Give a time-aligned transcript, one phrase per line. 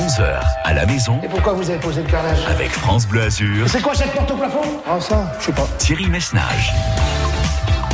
[0.00, 2.38] 11h à la maison Et pourquoi vous avez posé le carrelage?
[2.48, 4.62] Avec France Bleu Azur, C'est quoi cette porte au plafond?
[4.88, 5.66] Ah ça, je sais pas.
[5.76, 6.72] Thierry Messnage.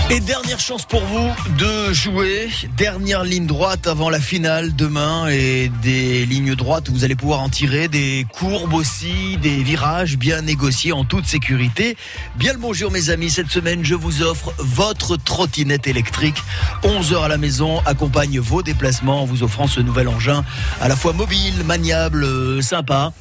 [0.09, 2.49] Et dernière chance pour vous de jouer.
[2.77, 7.41] Dernière ligne droite avant la finale demain et des lignes droites où vous allez pouvoir
[7.41, 11.97] en tirer, des courbes aussi, des virages bien négociés en toute sécurité.
[12.37, 16.37] Bien le bonjour mes amis, cette semaine je vous offre votre trottinette électrique.
[16.85, 20.45] 11 heures à la maison accompagne vos déplacements en vous offrant ce nouvel engin
[20.81, 23.13] à la fois mobile, maniable, euh, sympa.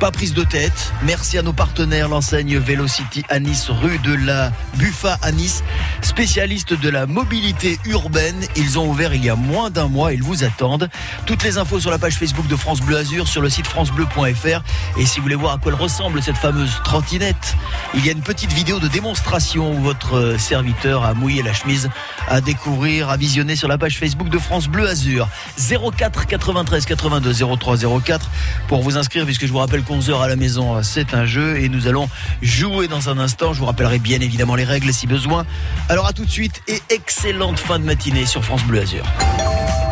[0.00, 0.92] Pas prise de tête.
[1.02, 5.64] Merci à nos partenaires, l'enseigne Velocity à Nice, rue de la Buffa à Nice,
[6.02, 8.46] spécialiste de la mobilité urbaine.
[8.54, 10.88] Ils ont ouvert il y a moins d'un mois, ils vous attendent.
[11.26, 14.62] Toutes les infos sur la page Facebook de France Bleu Azur, sur le site francebleu.fr.
[14.98, 17.56] Et si vous voulez voir à quoi elle ressemble cette fameuse trottinette,
[17.94, 21.90] il y a une petite vidéo de démonstration où votre serviteur a mouillé la chemise
[22.28, 25.28] à découvrir, à visionner sur la page Facebook de France Bleu Azur.
[25.58, 28.30] 04 93 82 03 04
[28.68, 31.58] pour vous inscrire puisque je vous rappelle 11 heures à la maison, c'est un jeu
[31.58, 32.08] et nous allons
[32.42, 33.52] jouer dans un instant.
[33.52, 35.46] Je vous rappellerai bien évidemment les règles si besoin.
[35.88, 39.04] Alors à tout de suite et excellente fin de matinée sur France Bleu Azur.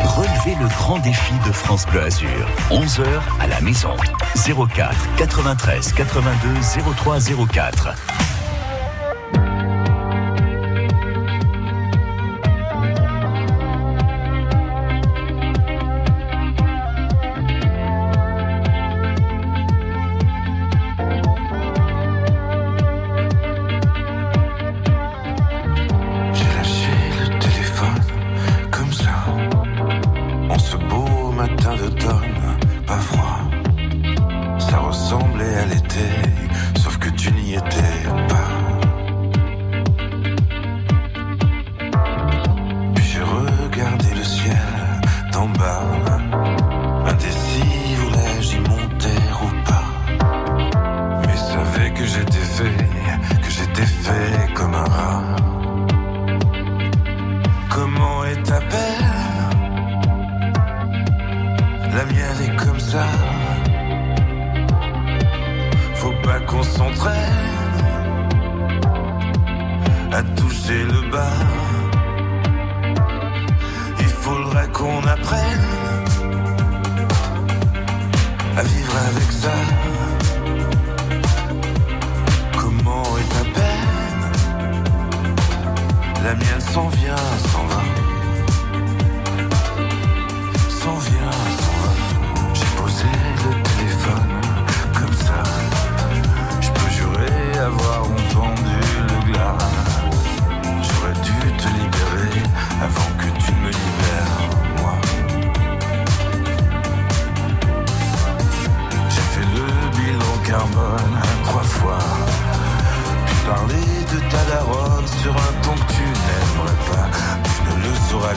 [0.03, 2.47] Relevez le grand défi de France Bleu Azur.
[2.71, 3.05] 11h
[3.39, 3.95] à la maison.
[4.35, 6.49] 04 93 82
[6.95, 7.19] 03
[7.51, 7.95] 04.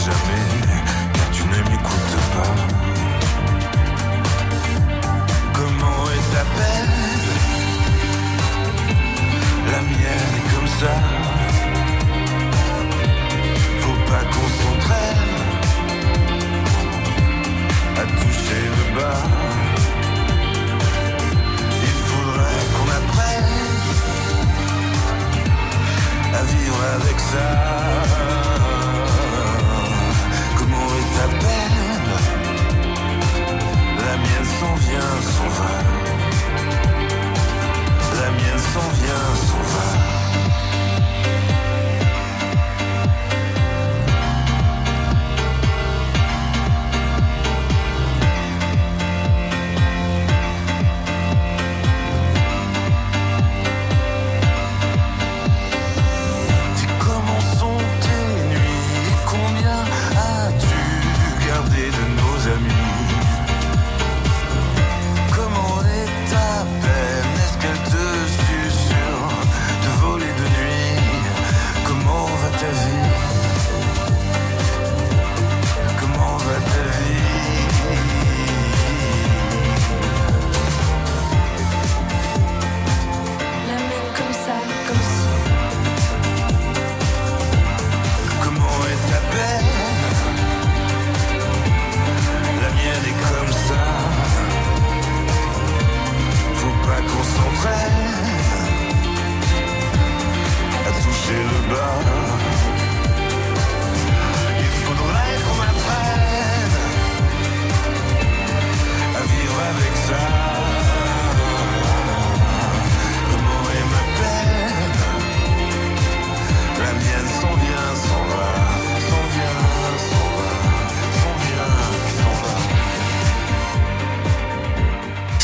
[0.01, 0.47] Jamais,
[1.13, 2.55] car tu ne m'écoutes pas.
[5.53, 6.97] Comment est ta peine?
[9.73, 10.95] La mienne est comme ça.
[13.83, 15.37] Faut pas qu'on s'entraîne
[17.97, 19.23] à toucher le bas.
[21.89, 23.55] Il faudrait qu'on apprenne
[26.35, 28.20] à vivre avec ça.
[34.61, 35.01] S'en vient,
[35.35, 35.71] s'en va.
[38.21, 40.20] La mienne s'en vient, s'en va.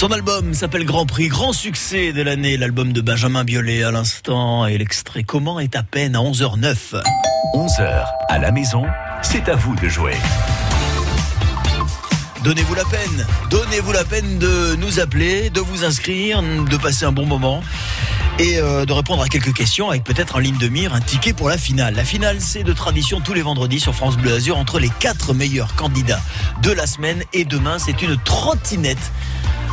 [0.06, 4.64] Son album s'appelle Grand Prix, grand succès de l'année, l'album de Benjamin Biolay à l'instant
[4.64, 7.02] et l'extrait Comment est à peine à 11h09.
[7.56, 8.84] 11h à la maison,
[9.22, 10.14] c'est à vous de jouer.
[12.44, 17.10] Donnez-vous la peine, donnez-vous la peine de nous appeler, de vous inscrire, de passer un
[17.10, 17.60] bon moment
[18.38, 21.32] et euh, de répondre à quelques questions avec peut-être en ligne de mire un ticket
[21.32, 21.94] pour la finale.
[21.96, 25.34] La finale, c'est de tradition tous les vendredis sur France Bleu Azur entre les quatre
[25.34, 26.20] meilleurs candidats
[26.62, 29.10] de la semaine et demain, c'est une trottinette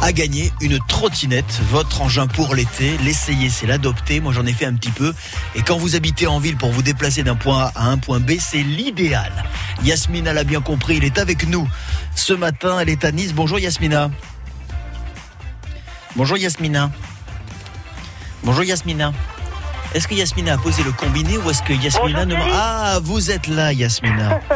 [0.02, 2.98] à gagner une trottinette, votre engin pour l'été.
[3.04, 4.20] L'essayer, c'est l'adopter.
[4.20, 5.14] Moi, j'en ai fait un petit peu.
[5.56, 8.20] Et quand vous habitez en ville pour vous déplacer d'un point A à un point
[8.20, 9.32] B, c'est l'idéal.
[9.84, 11.68] Yasmina l'a bien compris, il est avec nous
[12.16, 12.80] ce matin.
[12.80, 13.34] Elle est à Nice.
[13.34, 14.10] Bonjour Yasmina.
[16.16, 16.92] Bonjour Yasmina.
[18.44, 19.14] Bonjour Yasmina.
[19.94, 22.52] Est-ce que Yasmina a posé le combiné ou est-ce que Yasmina Bonjour, ne...
[22.54, 24.40] Ah, vous êtes là Yasmina.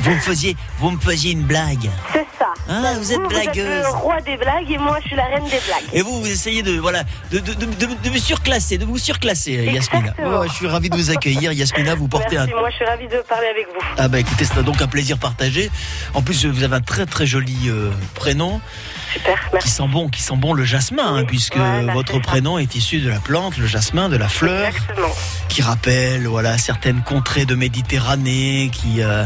[0.00, 1.90] Vous me faisiez, vous me faisiez une blague.
[2.12, 2.27] C'est.
[2.70, 3.58] Ah, vous êtes Vous blagueuse.
[3.58, 5.84] êtes le roi des blagues et moi je suis la reine des blagues.
[5.92, 7.66] Et vous, vous essayez de voilà de, de, de,
[8.02, 10.08] de- me surclasser, de vous surclasser, Yasmina.
[10.08, 10.40] Exactement.
[10.40, 11.94] Oh, je suis ravi de vous accueillir, Yasmina.
[11.94, 13.80] Vous portez Merci, un moi je suis ravie de parler avec vous.
[13.96, 15.70] ah bah écoutez, c'est donc un plaisir partagé.
[16.14, 18.60] En plus, vous avez un très très joli euh, prénom
[19.14, 19.68] Super, qui merci.
[19.70, 22.20] sent bon, qui sent bon le jasmin, hein, puisque voilà, votre ça.
[22.20, 25.08] prénom est issu de la plante, le jasmin, de la fleur, Exactement.
[25.48, 29.24] qui rappelle voilà certaines contrées de Méditerranée, qui euh,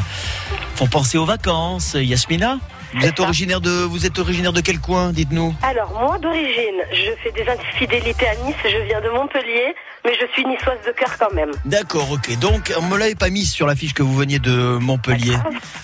[0.77, 1.95] font penser aux vacances.
[1.99, 2.59] Yasmina,
[2.95, 5.55] vous êtes originaire de vous êtes originaire de quel coin Dites-nous?
[5.63, 10.27] Alors moi d'origine, je fais des infidélités à Nice, je viens de Montpellier, mais je
[10.33, 11.51] suis niçoise de cœur quand même.
[11.65, 12.39] D'accord, ok.
[12.41, 15.37] Donc, on me l'avait pas mis sur la fiche que vous veniez de Montpellier.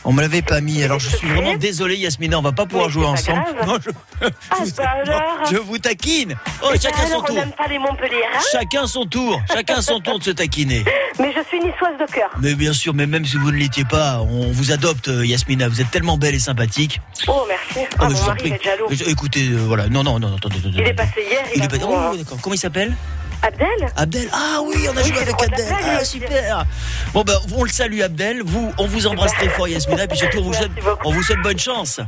[0.05, 0.83] On me l'avait pas mis.
[0.83, 2.39] Alors, je suis vraiment désolé, Yasmina.
[2.39, 3.45] On va pas pouvoir Oui, jouer ensemble.
[3.67, 4.27] Non, je, Ah,
[4.61, 6.35] je vous- bah alors je vous taquine.
[6.63, 7.37] Oh, Et chacun son alors, tour.
[7.37, 9.41] n'aime pas les Montpelliérains, Chacun son tour.
[9.53, 10.85] Chacun son tour de se taquiner.
[11.21, 12.31] mais je suis niçoise de cœur.
[12.41, 15.69] Mais bien sûr, mais même si vous ne l'étiez pas, on vous adopte, euh, Yasmina.
[15.69, 17.01] Vous êtes tellement belle et sympathique.
[17.29, 17.87] Oh merci.
[17.99, 18.49] Ah, Ah, je mon vous en mari prie.
[18.51, 18.87] il est jaloux.
[19.11, 19.89] Écoutez, euh, voilà.
[19.89, 20.57] Non, non, non, attendez.
[20.65, 21.77] Il est passé hier, il, est pas.
[21.87, 22.39] Oh, d'accord.
[22.43, 22.95] Comment il s'appelle?
[23.43, 24.29] Abdel Abdel.
[24.33, 25.67] Ah oui, on a Oui, joué avec Abdel.
[25.71, 26.65] Ah super.
[27.13, 28.43] Bon ben, on le salue Abdel.
[28.45, 30.05] Vous, on vous embrasse très fort, Yasmina.
[30.05, 30.73] Et puis surtout, on vous souhaite,
[31.05, 32.01] on vous souhaite bonne chance.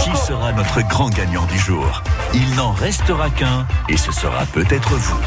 [0.00, 2.02] Qui sera notre grand gagnant du jour?
[2.34, 5.20] Il n'en restera qu'un et ce sera peut-être vous.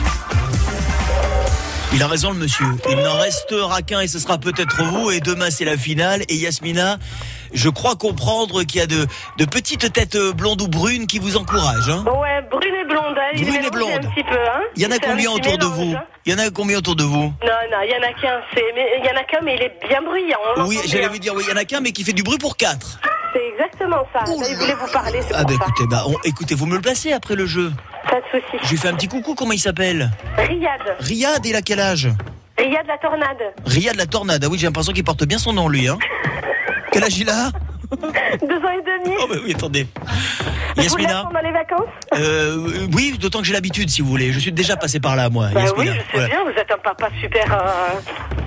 [1.93, 2.65] Il a raison, le monsieur.
[2.89, 5.09] Il n'en restera qu'un et ce sera peut-être vous.
[5.11, 6.23] Et demain, c'est la finale.
[6.27, 6.97] Et Yasmina,
[7.53, 9.05] je crois comprendre qu'il y a de,
[9.37, 11.89] de petites têtes blondes ou brunes qui vous encouragent.
[11.89, 14.05] Hein Ouais, brune et blonde, hein, il Brune et mélange blonde.
[14.05, 14.61] un petit peu, hein.
[14.75, 16.03] il y en a combien autour de vous hein.
[16.25, 18.41] Il y en a combien autour de vous Non, non, il y en a qu'un,
[18.57, 20.37] il y en a qu'un, mais il est bien bruyant.
[20.57, 22.23] on Oui, j'allais vous dire, oui, il y en a qu'un, mais qui fait du
[22.23, 22.99] bruit pour quatre.
[23.33, 24.29] C'est exactement ça.
[24.29, 25.55] Ouh Là, il voulait vous parler, Ah bah ça.
[25.55, 27.71] écoutez, bah, on- écoutez, vous me le placez après le jeu.
[28.09, 28.57] Pas de souci.
[28.63, 30.11] Je lui fais un petit coucou, comment il s'appelle?
[30.37, 32.09] Riyad, Riyad, il a quel âge?
[32.57, 33.53] Riyad la tornade.
[33.65, 35.87] Riyad la tornade, ah oui, j'ai l'impression qu'il porte bien son nom, lui.
[35.87, 35.97] Hein
[36.99, 37.51] quel âge il a
[37.91, 39.15] Deux ans et demi.
[39.21, 39.87] Oh bah oui, attendez.
[40.75, 44.33] vous Yasmina l'êtes pendant les vacances euh, Oui, d'autant que j'ai l'habitude, si vous voulez.
[44.33, 45.93] Je suis déjà passé par là, moi, Bah oui, Yasmina.
[46.13, 47.53] je sais bien, vous êtes un papa super.
[47.53, 48.46] euh,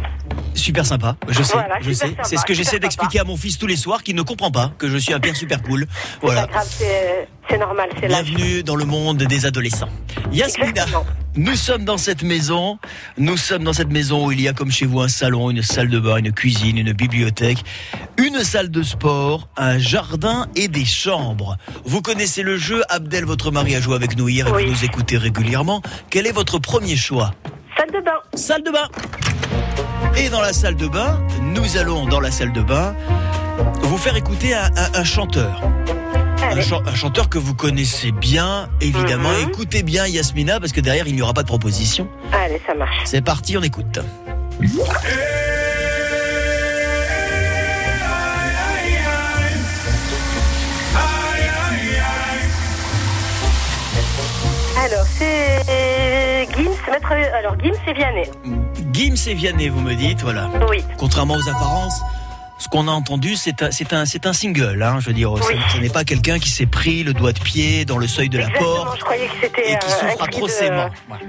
[0.55, 2.15] Super sympa, je sais, Voilà, je sais.
[2.23, 4.73] C'est ce que j'essaie d'expliquer à mon fils tous les soirs, qui ne comprend pas
[4.79, 5.87] que je suis un père super cool.
[6.21, 6.47] Voilà.
[7.49, 8.09] c'est, normal, c'est.
[8.09, 9.89] Bienvenue dans le monde des adolescents.
[10.33, 10.85] Yasmina,
[11.37, 12.79] nous sommes dans cette maison.
[13.17, 15.63] Nous sommes dans cette maison où il y a comme chez vous un salon, une
[15.63, 17.59] salle de bain, une cuisine, une bibliothèque,
[18.19, 21.57] une salle de sport, un jardin et des chambres.
[21.85, 22.83] Vous connaissez le jeu.
[22.91, 24.65] Abdel, votre mari, a joué avec nous hier et Oui.
[24.67, 25.81] vous nous écoutez régulièrement.
[26.11, 27.33] Quel est votre premier choix?
[27.79, 28.19] Salle de bain.
[28.35, 28.89] Salle de bain.
[30.17, 32.95] Et dans la salle de bain, nous allons dans la salle de bain
[33.83, 35.61] vous faire écouter un, un- un chanteur.
[36.43, 39.31] Un, chanteur que vous connaissez bien, évidemment.
[39.31, 39.49] Mhm.
[39.51, 42.09] Écoutez bien Yasmina, parce que derrière, il n'y aura pas de proposition.
[42.33, 42.97] Allez, ça marche.
[43.05, 44.01] C'est parti, on écoute.
[54.85, 55.61] Alors, c'est
[56.89, 57.13] maître.
[57.35, 58.31] Alors, Gims et Vianney.
[58.93, 60.49] Gims et Vianney, vous me dites, voilà.
[60.69, 60.85] Oui.
[60.99, 62.01] Contrairement aux apparences,
[62.59, 65.33] ce qu'on a entendu, c'est un, c'est un, c'est un single, hein, je veux dire.
[65.33, 65.41] Oui.
[65.69, 68.29] Ce, ce n'est pas quelqu'un qui s'est pris le doigt de pied dans le seuil
[68.29, 68.99] de la porte.
[68.99, 70.89] je croyais que c'était et qui souffre cri atrocement.
[70.89, 71.13] de...
[71.13, 71.29] Ouais.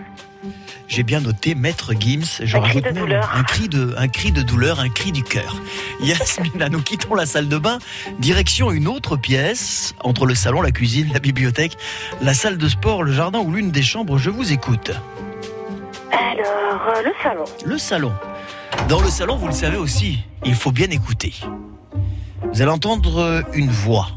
[0.92, 2.42] J'ai bien noté Maître Gims.
[2.44, 3.22] Je Un cri rajoute de même.
[3.34, 5.56] Un cri de, un cri de douleur, un cri du cœur.
[6.02, 7.80] Yasmina, nous quittons la salle de bain,
[8.20, 11.78] direction une autre pièce, entre le salon, la cuisine, la bibliothèque,
[12.22, 14.18] la salle de sport, le jardin ou l'une des chambres.
[14.18, 14.92] Je vous écoute.
[16.12, 17.46] Alors, euh, le salon.
[17.66, 18.14] Le salon.
[18.90, 21.34] Dans le salon, vous le savez aussi, il faut bien écouter.
[22.54, 24.08] Vous allez entendre euh, une voix.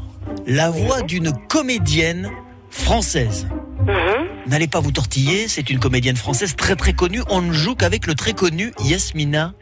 [0.47, 2.31] La voix d'une comédienne
[2.69, 3.47] française.
[3.81, 4.25] Mhm.
[4.47, 7.21] N'allez pas vous tortiller, c'est une comédienne française très très connue.
[7.29, 9.53] On ne joue qu'avec le très connu Yasmina.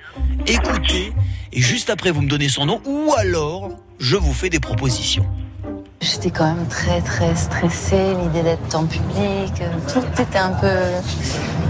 [0.47, 1.13] Écoutez,
[1.51, 5.25] et juste après vous me donnez son nom, ou alors je vous fais des propositions.
[6.03, 10.67] J'étais quand même très très stressée, l'idée d'être en public, euh, tout était un peu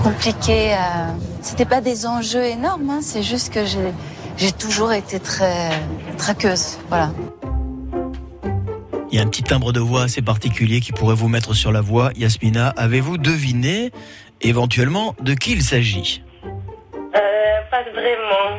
[0.01, 0.73] compliqué.
[0.73, 3.93] à- C'était pas des enjeux énormes, hein, c'est juste que j'ai
[4.37, 5.69] j'ai toujours été très
[6.17, 7.11] traqueuse, voilà.
[9.11, 11.71] Il y a un petit timbre de voix assez particulier qui pourrait vous mettre sur
[11.71, 12.09] la voie.
[12.15, 13.91] Yasmina, avez-vous deviné
[14.41, 16.23] éventuellement de qui il s'agit?
[16.43, 17.19] Euh,
[17.69, 18.57] pas vraiment.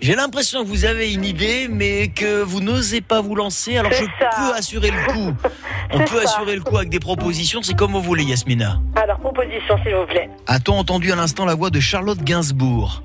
[0.00, 3.76] J'ai l'impression que vous avez une idée, mais que vous n'osez pas vous lancer.
[3.76, 4.30] Alors je ça.
[4.36, 5.32] peux assurer le coup.
[5.92, 6.30] On peut ça.
[6.38, 8.80] assurer le coup avec des propositions, c'est comme vous voulez, Yasmina.
[8.96, 10.28] Alors, proposition, s'il vous plaît.
[10.46, 13.02] A-t-on entendu à l'instant la voix de Charlotte Gainsbourg,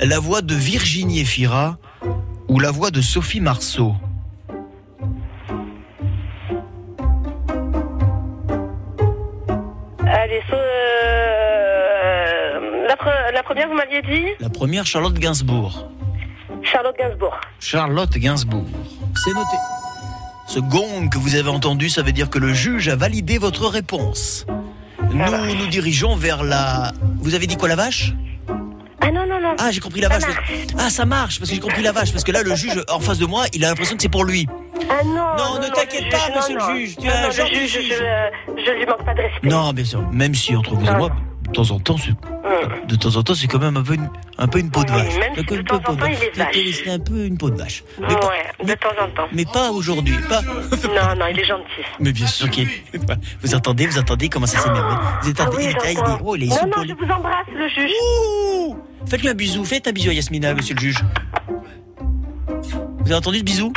[0.00, 1.76] la voix de Virginie Efira
[2.48, 3.94] ou la voix de Sophie Marceau?
[10.06, 11.11] Allez, so- euh,
[13.02, 15.88] pre- la première, vous m'aviez dit La première, Charlotte Gainsbourg.
[16.62, 17.40] Charlotte Gainsbourg.
[17.60, 18.64] Charlotte Gainsbourg.
[19.24, 19.56] C'est noté.
[20.46, 23.66] Ce gong que vous avez entendu, ça veut dire que le juge a validé votre
[23.66, 24.46] réponse.
[25.10, 26.92] Nous nous dirigeons vers la...
[27.18, 28.12] Vous avez dit quoi, la vache?
[29.00, 29.54] Ah non, non, non.
[29.58, 30.28] Ah, j'ai compris la Ça vache.
[30.36, 30.52] marche.
[30.78, 32.12] Ah, ça marche, parce que j'ai compris la vache.
[32.12, 34.24] Parce que là, le juge, en face de moi, il a l'impression que c'est pour
[34.24, 34.46] lui.
[34.88, 36.74] Ah non, Non, ne le t'inquiète pas, non, monsieur le non.
[36.76, 37.88] juge, tu Non, es un non, gentil juge.
[37.90, 39.48] Je, je lui manque pas de respect.
[39.48, 40.02] Non, bien sûr.
[40.12, 41.10] Même si entre vous et moi,
[41.52, 42.86] temps en temps, c'est- Hum.
[42.86, 44.90] de temps en temps, c'est quand même un peu une, un peu une peau de
[44.90, 45.14] Oui, vache.
[45.18, 46.56] même si Donc, de temps en temps, il est vache.
[46.84, 47.82] C'est un peu une peau de vache.
[48.00, 49.28] Mais pas, de temps en temps.
[49.32, 50.16] mais pas aujourd'hui.
[50.28, 50.42] Pas...
[50.42, 51.82] Non, non, il est gentil.
[52.00, 52.68] Mais bien sûr qu'il
[53.42, 56.02] Vous entendez, vous entendez comment ça s'énerve Vous Ah entendez, oui, il, est, il est-
[56.24, 57.90] oh, il est Non, non, je vous embrasse, le juge.
[58.02, 60.98] Ouh Faites-lui un bisou, faites un bisou à Yasmina, monsieur le juge.
[63.04, 63.72] Vous avez entendu ce bisou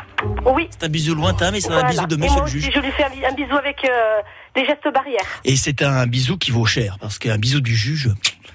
[0.46, 0.68] Oui.
[0.72, 2.70] C'est un bisou lointain, mais c'est un bisou de monsieur le juge.
[2.74, 4.22] je lui fais un, bi- un bisou avec euh,
[4.56, 5.22] des gestes barrières.
[5.44, 8.10] Et c'est un bisou qui vaut cher, parce qu'un bisou du juge.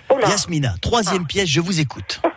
[0.08, 0.16] Oh.
[0.28, 2.20] Yasmina, troisième pièce, je vous écoute.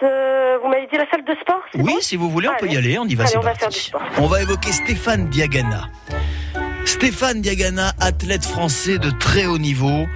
[0.00, 2.68] Euh, Vous m'avez dit la salle de sport Oui, bon si vous voulez, on peut
[2.70, 3.58] y aller, on y va, Allez, on va parti.
[3.60, 4.02] faire du sport.
[4.18, 5.88] On va évoquer Stéphane Diagana.
[6.84, 10.06] Stéphane Diagana, athlète français de très haut niveau,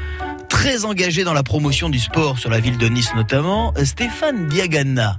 [0.49, 3.75] très engagé dans la promotion du sport sur la ville de Nice notamment.
[3.83, 5.17] Stéphane Diagana,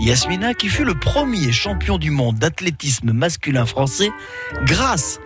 [0.00, 4.10] Yasmina, qui fut le premier champion du monde d'athlétisme masculin français
[4.64, 5.20] grâce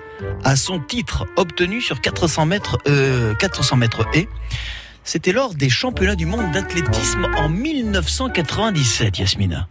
[0.45, 4.29] à son titre obtenu sur 400 mètres, euh, 400 mètres et
[5.05, 9.69] c'était lors des championnats du monde d'athlétisme en 1997, Yasmina.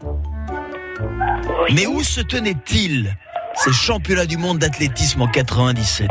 [1.73, 3.15] Mais où se tenait-il
[3.55, 6.09] ces championnats du monde d'athlétisme en 97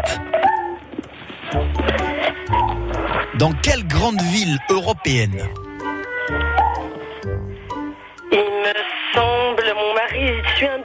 [3.39, 5.43] Dans quelle grande ville européenne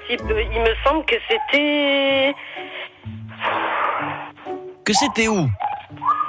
[0.09, 2.33] il me semble que c'était...
[4.85, 5.49] Que c'était où?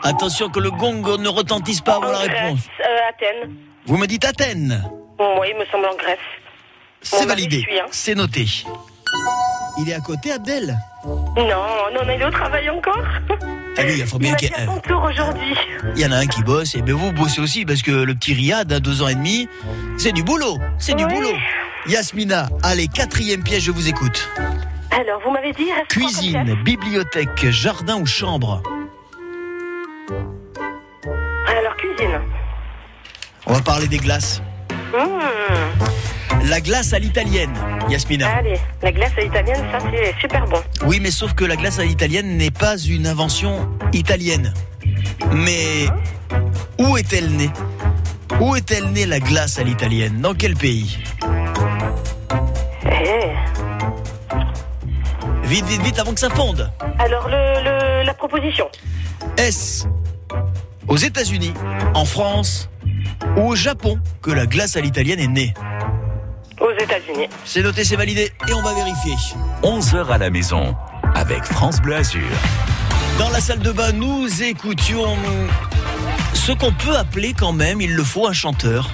[0.03, 2.69] Attention que le gong ne retentisse pas avant en la Grèce, réponse.
[2.81, 3.55] euh, Athènes.
[3.87, 4.83] Vous me dites Athènes?
[5.19, 6.19] Oui, il me semble en Grèce.
[7.03, 7.67] C'est mari validé.
[7.81, 7.87] hein.
[7.91, 8.47] C'est noté.
[9.79, 10.77] Il est à côté, Abdel?
[11.05, 11.45] Non,
[11.95, 13.03] non, il est au travail encore.
[13.79, 15.55] Ah oui, il faut bien qu'il y ait aujourd'hui.
[15.97, 18.15] Il y en a un qui bosse, et bien vous bossez aussi, parce que le
[18.15, 19.49] petit Riyad, à deux ans et demi,
[19.97, 20.59] c'est du boulot.
[20.79, 21.33] C'est du boulot.
[21.87, 24.29] Yasmina, allez, quatrième pièce, je vous écoute.
[24.91, 25.69] Alors, vous m'avez dit...
[25.89, 28.63] Cuisine, bibliothèque, jardin ou chambre
[31.49, 32.21] Alors, cuisine.
[33.47, 34.43] On va parler des glaces.
[34.93, 36.49] Mmh.
[36.49, 37.53] La glace à l'italienne,
[37.89, 38.29] Yasmina.
[38.29, 40.61] Allez, la glace à l'italienne, ça c'est super bon.
[40.85, 44.53] Oui, mais sauf que la glace à l'italienne n'est pas une invention italienne.
[45.33, 45.87] Mais
[46.79, 47.51] où est-elle née?
[48.41, 50.21] Où est-elle née la glace à l'italienne?
[50.21, 50.99] Dans quel pays?
[52.85, 53.33] Eh.
[55.45, 56.71] Vite, vite, vite, avant que ça fonde.
[56.99, 58.69] Alors, le, le- la proposition.
[59.37, 59.87] Est-ce
[60.89, 61.55] aux États-Unis,
[61.95, 62.69] en France
[63.37, 65.55] ou au Japon que la glace à l'italienne est née?
[66.61, 67.29] Aux États-Unis.
[67.45, 69.15] C'est noté, c'est validé et on va vérifier.
[69.63, 70.75] 11h à la maison
[71.15, 72.21] avec France Bleu Azur.
[73.19, 75.17] Dans la salle de bain, nous écoutions
[76.35, 78.91] ce qu'on peut appeler quand même, il le faut, un chanteur.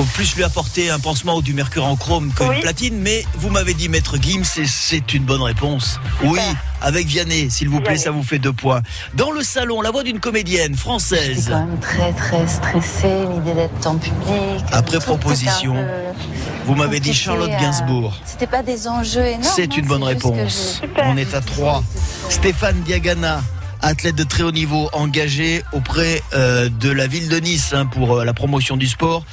[0.00, 2.60] Faut plus lui apporter un pansement ou du mercure en chrome qu'une Oui.
[2.62, 6.00] platine, mais vous m'avez dit Maître Gims et c'est une bonne réponse.
[6.24, 6.40] Oui,
[6.80, 8.02] avec Vianney, s'il vous plaît, Vianney.
[8.04, 8.80] ça vous fait deux points.
[9.12, 11.48] Dans le salon, la voix d'une comédienne française.
[11.50, 14.64] quand même très très stressée, l'idée d'être en public.
[14.72, 18.16] Après proposition, peu Vous m'avez dit Charlotte à- Gainsbourg.
[18.24, 19.52] C'était pas des enjeux énormes.
[19.54, 20.80] C'est hein, une bonne juste que réponse.
[21.04, 21.84] On est à 3.
[22.30, 23.42] Stéphane Diagana,
[23.82, 28.18] athlète de très haut niveau, engagé auprès euh, de la ville de Nice hein, pour
[28.20, 29.24] euh, la promotion du sport,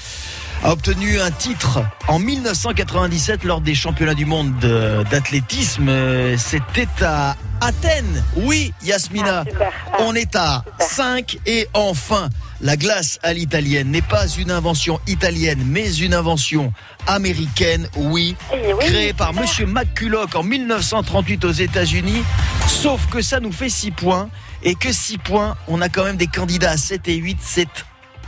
[0.64, 5.90] a obtenu un titre en 1997 lors des championnats du monde de- d'athlétisme.
[6.38, 8.24] C'était à Athènes.
[8.36, 9.44] Oui, Yasmina.
[9.60, 9.64] Ah.
[9.94, 10.88] Ah, On est à super.
[10.88, 16.74] 5 et enfin La glace à l'italienne n'est pas une invention italienne, mais une invention
[17.06, 19.42] américaine, oui, Eh oui, créée par super.
[19.44, 22.24] Monsieur McCulloch en 1938 aux États-Unis.
[22.68, 24.30] Sauf que ça nous fait 6 points
[24.64, 27.38] et que 6 points, on a quand même des candidats à 7 et 8.
[27.42, 27.70] C'est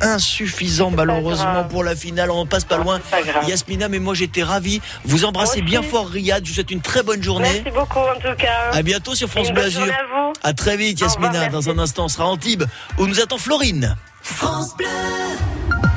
[0.01, 2.31] insuffisant malheureusement pour la finale.
[2.31, 2.99] On passe pas loin.
[3.11, 3.17] Pas.
[3.47, 4.81] Yasmina, mais moi j'étais ravi.
[5.05, 6.43] Vous embrassez bien fort Riyad.
[6.45, 7.61] Je vous souhaite une très bonne journée.
[7.63, 8.71] Merci beaucoup en tout cas.
[8.71, 9.83] À bientôt sur France Bleu Azur.
[9.83, 10.33] à vous.
[10.43, 11.49] À très vite revoir, Yasmina.
[11.49, 12.63] Dans un instant, on sera à Antibes
[12.97, 13.95] où nous attend Florine.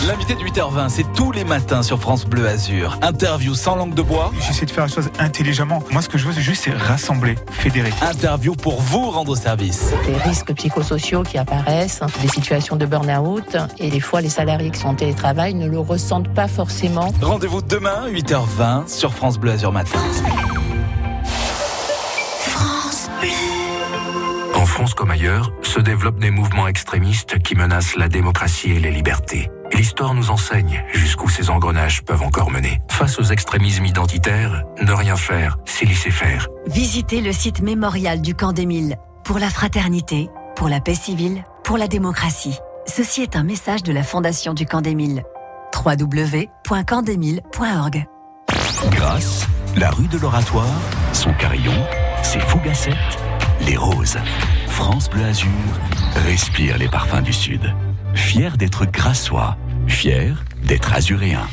[0.06, 2.98] L'invité de 8h20, c'est tous les matins sur France Bleu Azur.
[3.02, 5.82] Interview sans langue de bois, J'essaie de faire les choses intelligemment.
[5.92, 7.92] Moi, ce que je veux, c'est juste c'est rassembler, fédérer.
[8.02, 9.92] interview pour vous rendre service.
[10.06, 14.80] des risques psychosociaux qui apparaissent, des situations de burn-out, et des fois les salariés qui
[14.80, 17.12] sont en télétravail ne le ressentent pas forcément.
[17.22, 19.98] Rendez-vous demain, 8h20 sur France Bleu Azur Matin.
[24.54, 28.90] En France comme ailleurs, se développent des mouvements extrémistes qui menacent la démocratie et les
[28.90, 29.50] libertés.
[29.74, 32.80] L'histoire nous enseigne jusqu'où ces engrenages peuvent encore mener.
[32.90, 36.48] Face aux extrémismes identitaires, ne rien faire, c'est laisser faire.
[36.66, 41.78] Visitez le site mémorial du camp d'Émile pour la fraternité, pour la paix civile, pour
[41.78, 42.58] la démocratie.
[42.86, 45.22] Ceci est un message de la Fondation du camp d'Émile.
[45.74, 48.06] www.campdemile.org
[48.90, 50.66] Grâce, la rue de l'Oratoire,
[51.12, 51.86] son carillon,
[52.22, 52.96] ses fougassettes,
[53.66, 54.18] les roses.
[54.66, 55.50] France Bleu Azur
[56.26, 57.72] respire les parfums du Sud.
[58.14, 61.46] Fier d'être grassois, fier d'être azuréen.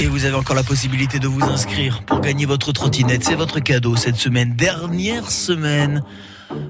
[0.00, 3.24] Et vous avez encore la possibilité de vous inscrire pour gagner votre trottinette.
[3.24, 4.54] C'est votre cadeau cette semaine.
[4.54, 6.02] Dernière semaine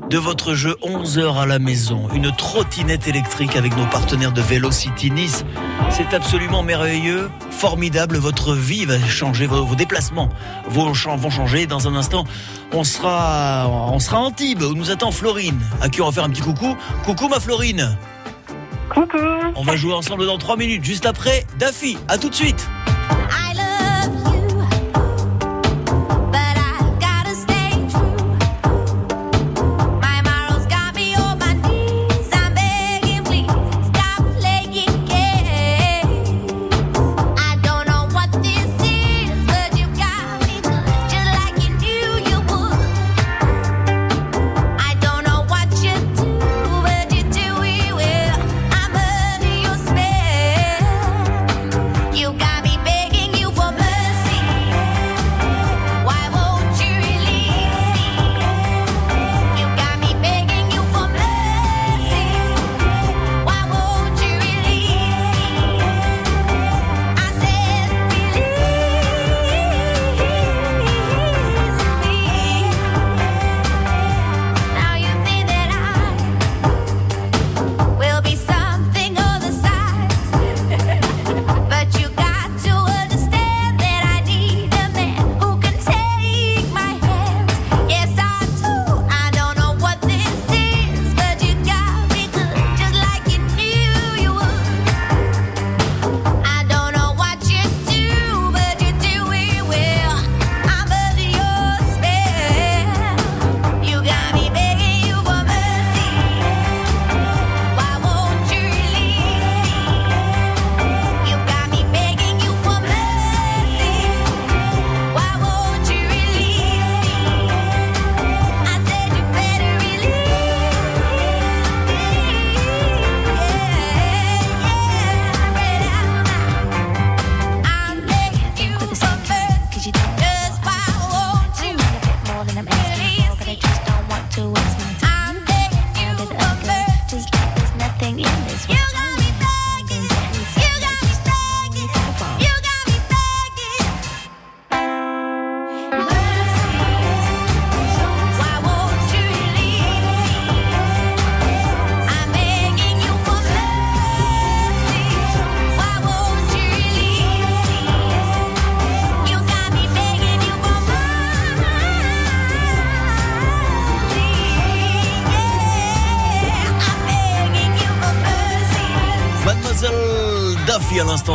[0.09, 2.09] de votre jeu 11 heures à la maison.
[2.15, 5.45] Une trottinette électrique avec nos partenaires de Velocity Nice.
[5.91, 8.17] C'est absolument merveilleux, formidable.
[8.17, 10.29] Votre vie va changer, vos, déplacements
[10.69, 11.67] vont, chan- vont changer.
[11.67, 12.25] Dans un instant,
[12.73, 16.25] on sera, on sera à Antibes où nous attend Florine, à qui on va faire
[16.25, 16.77] un petit coucou.
[17.05, 17.97] Coucou ma Florine.
[18.91, 19.19] Coucou.
[19.55, 21.99] On va jouer ensemble dans 3 minutes, juste après Daffy.
[22.09, 22.69] À tout de suite.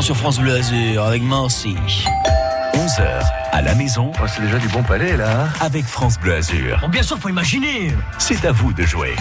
[0.02, 1.76] Sur France Bleu Azur avec Marcy.
[2.74, 5.48] 11 heures à la maison Oh, c'est déjà du bon palais, là.
[5.60, 6.82] avec France Bleu Azur.
[6.90, 7.92] bien sûr, faut imaginer.
[8.18, 9.16] C'est à vous de jouer.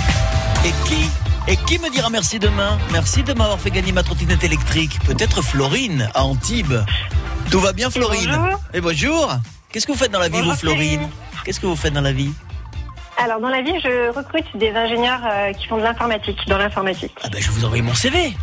[0.64, 1.10] Et qui
[1.48, 2.78] et qui me dira merci demain?
[2.92, 4.98] Merci de m'avoir fait gagner ma trottinette électrique.
[5.04, 6.74] Peut-être Florine à Antibes.
[7.50, 8.30] Tout va bien Florine?
[8.34, 8.60] Bonjour.
[8.72, 9.32] Et bonjour.
[9.70, 11.08] Qu'est-ce que vous faites dans la vie Bonjour, vous Florine.
[11.44, 12.30] Qu'est-ce que vous faites dans la vie?
[13.18, 17.12] Alors dans la vie, je recrute des ingénieurs euh, qui font de l'informatique, dans l'informatique.
[17.22, 18.34] Ah ben je vous envoyer mon CV.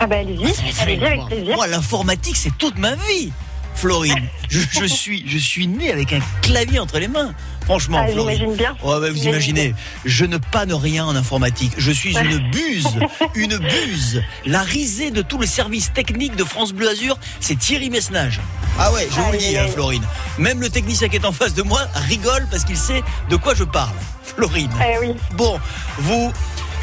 [0.00, 1.54] Ah bah allez-y, allez-y avec plaisir.
[1.54, 3.32] Moi, l'informatique, c'est toute ma vie.
[3.76, 7.34] Florine, je, je suis, je suis né avec un clavier entre les mains.
[7.64, 8.54] Franchement, Ah, Florine.
[8.54, 8.76] bien.
[8.84, 11.72] Ouais, bah, vous imaginez, je ne panne rien en informatique.
[11.78, 12.86] Je suis une buse,
[13.34, 14.22] une buse.
[14.46, 18.40] La risée de tout le service technique de France Bleu Azur, c'est Thierry Messnage.
[18.78, 20.04] Ah ouais, je vous le dis, hein, Florine.
[20.38, 23.54] Même le technicien qui est en face de moi rigole parce qu'il sait de quoi
[23.54, 23.94] je parle.
[24.22, 24.70] Florine.
[24.80, 25.14] Eh oui.
[25.36, 25.58] Bon,
[25.98, 26.32] vous,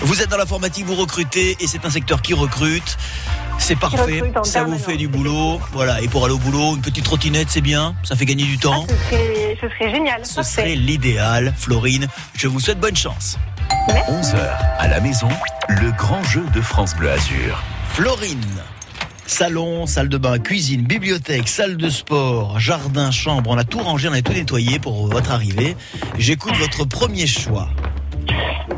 [0.01, 2.97] vous êtes dans l'informatique, vous recrutez et c'est un secteur qui recrute.
[3.59, 5.61] C'est parfait, ça vous fait du boulot.
[5.71, 8.57] Voilà, et pour aller au boulot, une petite trottinette, c'est bien, ça fait gagner du
[8.57, 8.85] temps.
[8.89, 10.25] Ce serait, ce serait génial.
[10.25, 10.61] Ce parfait.
[10.61, 12.07] serait l'idéal, Florine.
[12.33, 13.37] Je vous souhaite bonne chance.
[13.87, 14.37] 11h
[14.79, 15.29] à la maison,
[15.69, 17.61] le grand jeu de France Bleu Azur.
[17.93, 18.39] Florine.
[19.27, 23.51] Salon, salle de bain, cuisine, bibliothèque, salle de sport, jardin, chambre.
[23.51, 25.77] On a tout rangé, on a tout nettoyé pour votre arrivée.
[26.17, 27.69] J'écoute votre premier choix.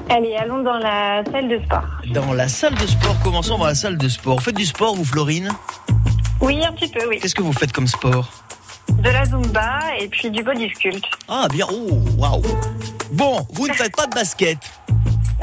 [0.09, 1.83] Allez, allons dans la salle de sport.
[2.13, 4.35] Dans la salle de sport, commençons par la salle de sport.
[4.35, 5.49] Vous faites du sport, vous, Florine
[6.41, 7.19] Oui, un petit peu, oui.
[7.19, 8.29] Qu'est-ce que vous faites comme sport
[8.89, 11.05] De la zumba et puis du body sculpt.
[11.27, 11.65] Ah, bien.
[11.71, 12.43] Oh, waouh.
[13.11, 14.57] Bon, vous ne faites pas de basket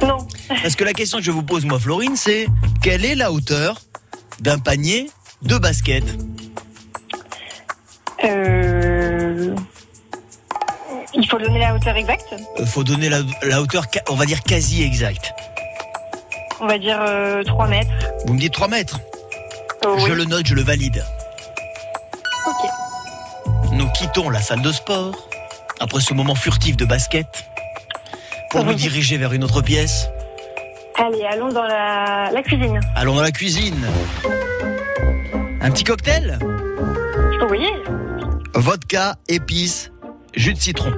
[0.02, 0.18] Non.
[0.48, 2.46] Parce que la question que je vous pose, moi, Florine, c'est
[2.82, 3.80] quelle est la hauteur
[4.40, 5.10] d'un panier
[5.42, 6.04] de basket?
[8.24, 9.54] Euh...
[11.20, 12.34] Il faut donner la hauteur exacte.
[12.58, 15.32] Euh, Faut donner la, la hauteur, on va dire quasi exacte.
[16.60, 17.90] On va dire euh, 3 mètres.
[18.26, 18.98] Vous me dites 3 mètres
[19.86, 20.10] Oh, Je oui.
[20.14, 21.04] le note, je le valide.
[22.46, 23.72] Ok.
[23.72, 25.28] Nous quittons la salle de sport,
[25.80, 27.26] après ce moment furtif de basket,
[28.50, 30.08] pour nous diriger vers une autre pièce.
[30.98, 32.78] Allez, allons dans la, la cuisine.
[32.94, 33.86] Allons dans la cuisine.
[35.62, 36.38] Un petit cocktail?
[37.50, 37.66] Oui.
[38.54, 39.90] Vodka, épices,
[40.34, 40.92] jus de citron.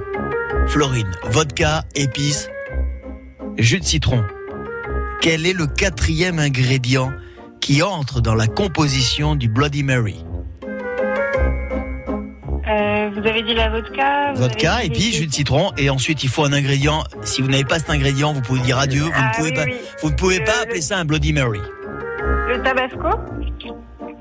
[0.67, 2.49] Florine, vodka, épices,
[3.57, 4.23] jus de citron.
[5.21, 7.11] Quel est le quatrième ingrédient
[7.61, 10.23] qui entre dans la composition du Bloody Mary?
[12.65, 14.33] Euh, vous avez dit la vodka.
[14.35, 17.03] Vodka, dit- épices, jus de citron, et ensuite il faut un ingrédient.
[17.23, 19.03] Si vous n'avez pas cet ingrédient, vous pouvez dire adieu.
[19.03, 19.73] Vous Ah ne pouvez oui, pas, oui.
[20.01, 21.59] vous ne pouvez pas le- appeler ça un Bloody Mary.
[22.47, 23.09] Le tabasco?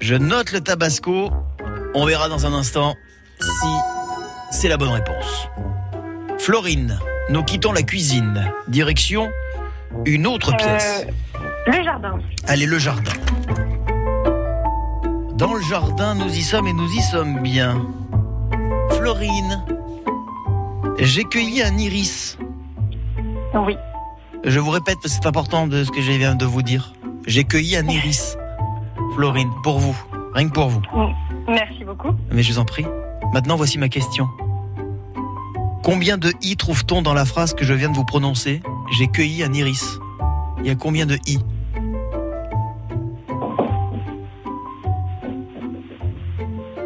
[0.01, 1.31] Je note le tabasco.
[1.95, 2.95] On verra dans un instant
[3.41, 3.67] si
[4.53, 5.49] c'est la bonne réponse.
[6.39, 6.99] Florine,
[7.31, 8.53] nous quittons la cuisine.
[8.69, 9.31] Direction
[10.07, 11.07] une autre pièce.
[11.37, 12.19] Euh, le jardin.
[12.47, 13.13] Allez, le jardin.
[15.35, 17.85] Dans le jardin, nous y sommes et nous y sommes bien.
[18.91, 19.65] Florine,
[20.99, 22.39] j'ai cueilli un iris.
[23.55, 23.77] Oui.
[24.45, 26.93] Je vous répète parce que c'est important de ce que je viens de vous dire.
[27.27, 28.37] J'ai cueilli un iris.
[29.15, 29.97] Florine, pour vous.
[30.35, 30.83] Rien que pour vous.
[31.49, 32.11] Merci beaucoup.
[32.31, 32.87] Mais je vous en prie.
[33.33, 34.29] Maintenant, voici ma question.
[35.83, 38.63] Combien de i trouve-t-on dans la phrase que je viens de vous prononcer?
[38.99, 39.99] J'ai cueilli un iris.
[40.59, 41.39] Il y a combien de i?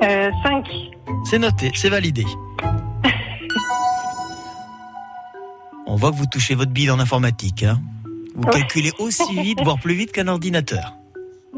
[0.02, 0.66] Euh, 5.
[1.24, 2.24] C'est noté, c'est validé.
[5.86, 7.64] On voit que vous touchez votre bille en informatique.
[7.64, 7.80] Hein
[8.36, 10.95] vous calculez aussi vite, voire plus vite qu'un ordinateur.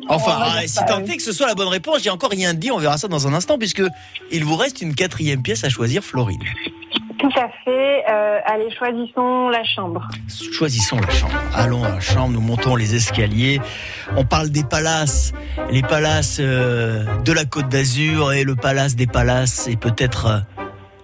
[0.09, 2.55] Enfin, va ah, si tant est que ce soit la bonne réponse, j'ai encore rien
[2.55, 3.83] dit, on verra ça dans un instant, puisque
[4.31, 6.43] il vous reste une quatrième pièce à choisir, Florine.
[7.19, 8.05] Tout à fait.
[8.09, 10.09] Euh, allez, choisissons la chambre.
[10.53, 11.35] Choisissons la chambre.
[11.53, 13.61] Allons à la chambre, nous montons les escaliers.
[14.17, 15.33] On parle des palaces,
[15.71, 20.39] les palaces euh, de la Côte d'Azur et le palace des palaces et peut-être euh,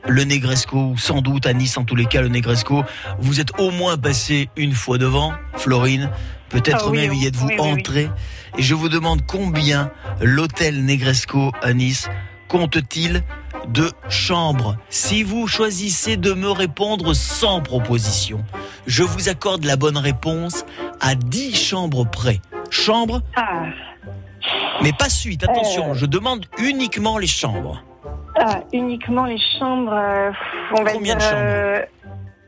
[0.06, 2.84] le Negresco, ou sans doute à Nice en tous les cas le Negresco.
[3.18, 6.10] Vous êtes au moins passé une fois devant, Florine.
[6.50, 7.72] Peut-être Ah oui, même y êtes-vous oui, oui, oui.
[7.72, 8.10] entré.
[8.58, 9.90] Et je vous demande combien
[10.20, 12.08] l'hôtel Negresco à Nice
[12.48, 13.22] compte-t-il
[13.68, 14.76] de chambres?
[14.90, 18.44] Si vous choisissez de me répondre sans proposition,
[18.86, 20.64] je vous accorde la bonne réponse
[21.00, 22.40] à 10 chambres près.
[22.70, 23.64] Chambres, Ah,
[24.82, 25.94] mais pas suite, attention, Euh.
[25.94, 27.82] je demande uniquement les chambres.
[28.38, 29.92] Ah, uniquement les chambres.
[29.92, 30.30] euh,
[30.76, 31.82] on va Combien de dire, chambres euh,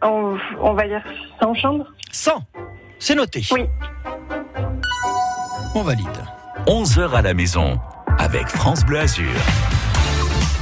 [0.02, 1.02] on, on va dire
[1.40, 1.86] 100 chambres.
[2.12, 2.32] 100,
[2.98, 3.42] c'est noté.
[3.52, 3.66] Oui.
[5.74, 6.06] On valide.
[6.66, 7.78] 11h à la maison
[8.18, 9.30] avec France Bleu Azur.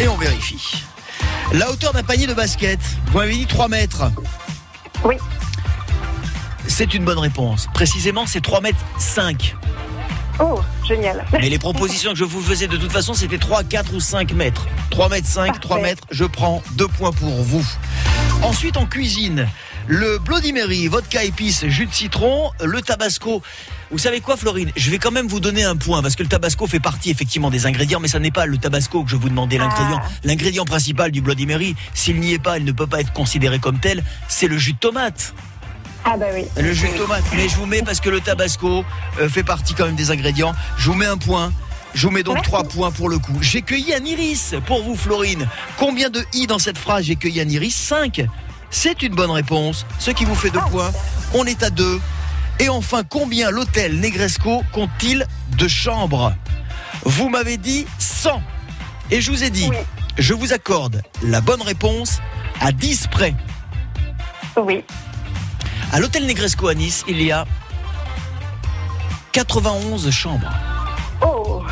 [0.01, 0.83] Et on vérifie.
[1.53, 4.11] La hauteur d'un panier de basket, vous m'avez dit 3 mètres.
[5.05, 5.17] Oui.
[6.67, 7.69] C'est une bonne réponse.
[7.75, 9.55] Précisément, c'est 3 mètres 5.
[10.41, 11.25] Oh, génial.
[11.33, 14.33] Mais les propositions que je vous faisais de toute façon, c'était 3, 4 ou 5
[14.33, 14.67] mètres.
[14.91, 15.91] 3 mètres 5, 3 Parfait.
[15.91, 17.65] mètres, je prends 2 points pour vous.
[18.43, 19.49] Ensuite, en cuisine,
[19.87, 23.43] le Bloody Mary, vodka épice, jus de citron, le tabasco.
[23.91, 24.73] Vous savez quoi, Florine?
[24.77, 27.51] Je vais quand même vous donner un point parce que le tabasco fait partie effectivement
[27.51, 30.01] des ingrédients, mais ça n'est pas le tabasco que je vous demandais l'ingrédient.
[30.03, 30.09] Ah.
[30.25, 33.61] L'ingrédient principal du Bloody Mary, s'il n'y est pas, il ne peut pas être considéré
[33.61, 34.03] comme tel.
[34.27, 35.33] C'est le jus de tomate.
[36.05, 36.45] Ah bah oui.
[36.57, 38.85] Le jus de tomate, mais je vous mets parce que le tabasco
[39.21, 40.53] euh, fait partie quand même des ingrédients.
[40.77, 41.53] Je vous mets un point.
[41.95, 43.39] Je vous mets donc trois points pour le coup.
[43.41, 45.49] J'ai cueilli un iris pour vous, Florine.
[45.79, 47.75] Combien de i dans cette phrase J'ai cueilli un iris?
[47.75, 48.27] 5.
[48.71, 49.87] C'est une bonne réponse.
[49.99, 50.91] Ce qui vous fait deux points.
[51.33, 52.01] On est à deux.
[52.59, 56.35] Et enfin, combien l'hôtel Negresco compte-t-il de chambres?
[57.05, 58.43] Vous m'avez dit 100.
[59.11, 59.71] Et je vous ai dit,
[60.19, 62.21] je vous accorde la bonne réponse
[62.61, 63.35] à 10 près.
[64.57, 64.85] Oui.
[65.95, 67.47] À l'hôtel Negresco à Nice, il y a
[69.31, 70.51] 91 chambres.
[71.23, 71.63] Oh.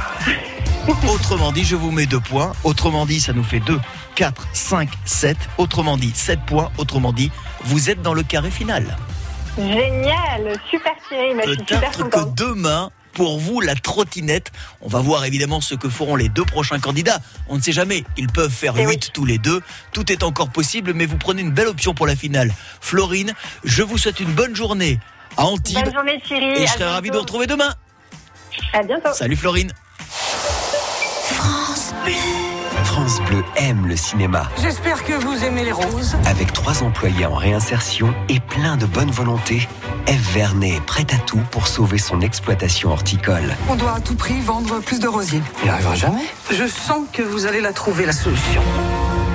[1.12, 2.52] Autrement dit, je vous mets deux points.
[2.62, 3.80] Autrement dit, ça nous fait 2,
[4.14, 5.36] 4, 5, 7.
[5.58, 6.70] Autrement dit, 7 points.
[6.78, 7.32] Autrement dit,
[7.64, 8.96] vous êtes dans le carré final.
[9.58, 10.54] Génial.
[10.70, 11.34] Super Thierry.
[11.44, 15.74] Je suis super Peut-être que demain, pour vous, la trottinette, on va voir évidemment ce
[15.74, 17.20] que feront les deux prochains candidats.
[17.48, 19.60] On ne sait jamais, ils peuvent faire Eh 8 tous les deux.
[19.92, 22.52] Tout est encore possible, mais vous prenez une belle option pour la finale.
[22.80, 23.32] Florine,
[23.64, 24.98] je vous souhaite une bonne journée
[25.36, 25.78] à Antibes.
[25.84, 26.62] Bonne journée Thierry.
[26.62, 27.74] Et je À serai ravi de vous retrouver demain.
[28.72, 29.12] À bientôt.
[29.14, 29.72] Salut Florine.
[31.24, 32.41] France Bleu
[33.56, 34.48] aime le cinéma.
[34.60, 36.16] J'espère que vous aimez les roses.
[36.26, 39.68] Avec trois employés en réinsertion et plein de bonne volonté,
[40.06, 43.54] Eve Vernet est prête à tout pour sauver son exploitation horticole.
[43.68, 45.42] On doit à tout prix vendre plus de rosiers.
[45.64, 46.24] Il arrivera jamais?
[46.50, 48.62] Je sens que vous allez la trouver, la solution.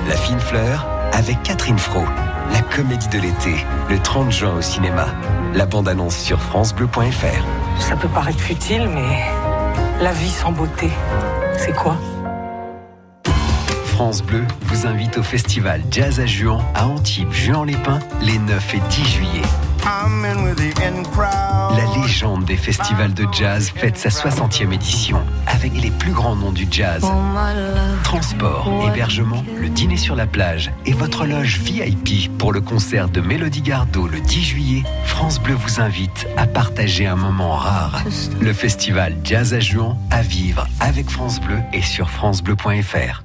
[0.08, 2.04] La fine fleur avec Catherine Fro.
[2.52, 3.54] La comédie de l'été,
[3.90, 5.06] le 30 juin au cinéma.
[5.54, 7.80] La bande-annonce sur francebleu.fr.
[7.80, 9.26] Ça peut paraître futile, mais
[10.02, 10.90] la vie sans beauté,
[11.58, 11.96] c'est quoi?
[13.98, 18.80] France Bleu vous invite au festival Jazz à Juan à Antibes, Juan-les-Pins, les 9 et
[18.90, 19.42] 10 juillet.
[19.84, 20.06] La
[22.00, 26.68] légende des festivals de jazz fête sa 60e édition avec les plus grands noms du
[26.70, 27.04] jazz.
[28.04, 33.20] Transport, hébergement, le dîner sur la plage et votre loge VIP pour le concert de
[33.20, 34.84] Mélodie Gardot le 10 juillet.
[35.06, 38.04] France Bleu vous invite à partager un moment rare.
[38.40, 43.24] Le festival Jazz à Juan à vivre avec France Bleu et sur francebleu.fr.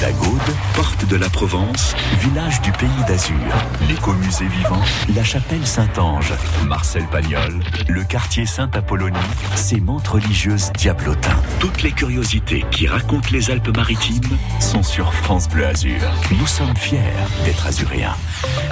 [0.00, 0.40] La Gaude,
[0.74, 3.36] porte de la Provence, village du pays d'Azur.
[3.88, 4.80] L'écomusée vivant,
[5.14, 6.32] la chapelle Saint-Ange,
[6.66, 9.18] Marcel Pagnol, le quartier Saint-Apollonie,
[9.56, 11.36] ses montes religieuses Diablotin.
[11.58, 16.00] Toutes les curiosités qui racontent les Alpes-Maritimes sont sur France Bleu Azur.
[16.38, 16.98] Nous sommes fiers
[17.44, 18.16] d'être azuréens.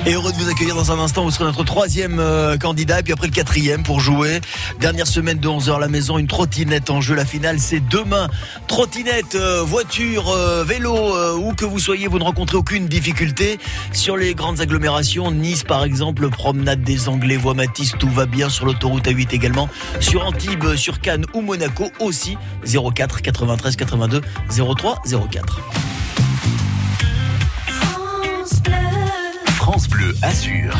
[0.06, 1.24] Et heureux de vous accueillir dans un instant.
[1.24, 4.40] Vous serez notre troisième euh, candidat, et puis après le quatrième pour jouer.
[4.80, 7.14] Dernière semaine de 11h à la maison, une trottinette en jeu.
[7.14, 8.28] La finale, c'est demain.
[8.66, 13.58] Trottinette, euh, voiture, euh, vélo, euh, où que vous soyez, vous ne rencontrez aucune difficulté.
[13.92, 18.48] Sur les grandes agglomérations, Nice par exemple, promenade des Anglais, voie Matisse, tout va bien.
[18.48, 19.68] Sur l'autoroute A8 également.
[20.00, 22.36] Sur Antibes, sur Cannes ou Monaco aussi.
[22.64, 25.60] 04 93 82 03 04.
[29.56, 30.74] France Bleu Azur.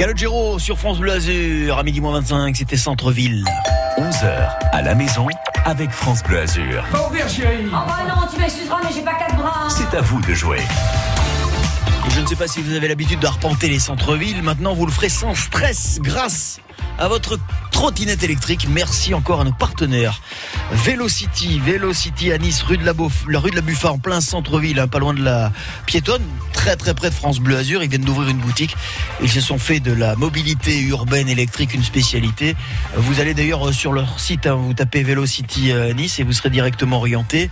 [0.00, 3.44] Calogero sur France Bleu Azur, à midi moins 25, c'était Centre-Ville.
[3.98, 5.26] 11h à la maison
[5.66, 6.82] avec France Bleu Azur.
[6.90, 7.66] Va ouvrir, chérie.
[7.66, 9.68] Oh bah non, tu m'excuseras, mais j'ai pas quatre bras.
[9.68, 10.60] C'est à vous de jouer.
[12.06, 14.92] Et je ne sais pas si vous avez l'habitude d'arpenter les centres-villes, maintenant vous le
[14.92, 16.60] ferez sans stress grâce
[16.98, 17.38] à votre
[17.70, 18.68] trottinette électrique.
[18.70, 20.22] Merci encore à nos partenaires.
[20.72, 24.22] Velocity, Velocity à Nice, rue de la, Beauf- la rue de la Buffa en plein
[24.22, 25.52] centre-ville, hein, pas loin de la
[25.84, 26.22] piétonne,
[26.60, 27.82] très très près de France Bleu Azur.
[27.82, 28.76] Ils viennent d'ouvrir une boutique.
[29.22, 32.54] Ils se sont fait de la mobilité urbaine électrique une spécialité.
[32.94, 36.34] Vous allez d'ailleurs euh, sur leur site, hein, vous tapez Velocity euh, Nice et vous
[36.34, 37.48] serez directement orienté.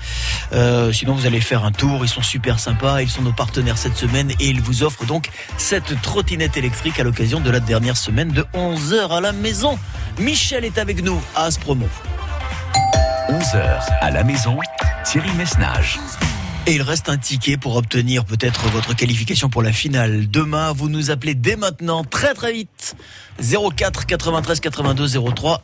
[0.53, 2.05] Euh, sinon, vous allez faire un tour.
[2.05, 3.01] Ils sont super sympas.
[3.01, 7.03] Ils sont nos partenaires cette semaine et ils vous offrent donc cette trottinette électrique à
[7.03, 9.79] l'occasion de la dernière semaine de 11h à la maison.
[10.18, 11.88] Michel est avec nous à Aspromo.
[13.31, 14.59] 11h à la maison,
[15.05, 15.99] Thierry Messnage.
[16.68, 20.28] Et il reste un ticket pour obtenir peut-être votre qualification pour la finale.
[20.28, 22.94] Demain, vous nous appelez dès maintenant, très très vite.
[23.40, 25.62] 04 93 82 03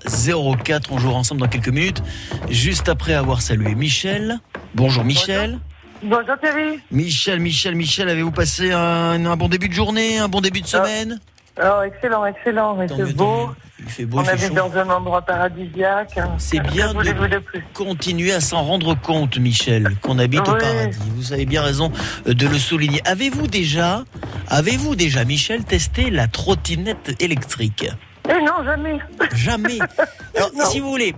[0.65, 0.93] 04.
[0.93, 2.03] On jouera ensemble dans quelques minutes.
[2.49, 4.41] Juste après avoir salué Michel.
[4.75, 5.59] Bonjour Michel.
[6.03, 6.81] Bonjour Thierry.
[6.91, 10.67] Michel, Michel, Michel, avez-vous passé un, un bon début de journée, un bon début de
[10.67, 11.21] semaine?
[11.63, 12.81] Oh, excellent, excellent.
[12.83, 13.51] Il fait beau.
[13.79, 14.55] Il fait beau, On il fait habite chaud.
[14.55, 16.19] dans un endroit paradisiaque.
[16.39, 17.43] C'est bien de de
[17.75, 20.99] continuer à s'en rendre compte, Michel, qu'on habite au paradis.
[21.15, 21.93] Vous avez bien raison
[22.27, 23.01] euh, de le souligner.
[23.05, 24.05] Avez-vous déjà,
[24.49, 27.89] avez-vous déjà, Michel, testé la trottinette électrique?
[28.29, 28.99] Eh non, jamais.
[29.35, 29.79] Jamais.
[30.37, 31.15] Alors, si vous voulez,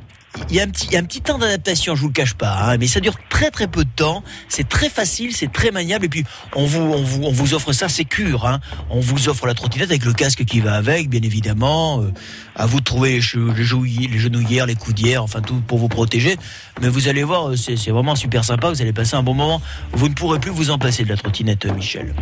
[0.50, 2.76] il y a un petit, un petit temps d'adaptation, je vous le cache pas, hein,
[2.78, 4.22] mais ça dure très très peu de temps.
[4.48, 7.72] C'est très facile, c'est très maniable, et puis on vous, on vous, on vous offre
[7.72, 8.46] ça, c'est cure.
[8.46, 8.60] Hein.
[8.90, 12.02] On vous offre la trottinette avec le casque qui va avec, bien évidemment.
[12.02, 12.12] Euh,
[12.56, 15.78] à vous de trouver les, che- les, jouy- les genouillères, les coudières, enfin tout pour
[15.78, 16.36] vous protéger.
[16.80, 18.70] Mais vous allez voir, euh, c'est vraiment super sympa.
[18.70, 19.60] Vous allez passer un bon moment.
[19.92, 22.14] Vous ne pourrez plus vous en passer de la trottinette, euh, Michel.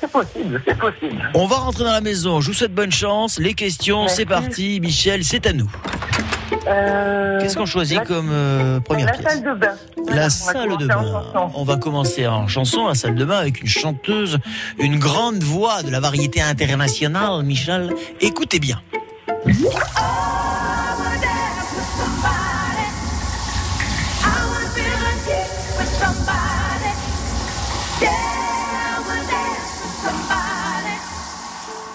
[0.00, 1.30] C'est possible, c'est possible.
[1.34, 2.40] On va rentrer dans la maison.
[2.40, 3.38] Je vous souhaite bonne chance.
[3.40, 4.78] Les questions, c'est parti.
[4.80, 5.70] Michel, c'est à nous.
[6.68, 9.72] Euh, Qu'est-ce qu'on choisit la- comme euh, première La pièce salle de bain.
[10.08, 11.22] La On salle de bain.
[11.54, 14.38] On va commencer en chanson, la salle de bain, avec une chanteuse,
[14.78, 17.92] une grande voix de la variété internationale, Michel.
[18.20, 18.80] Écoutez bien.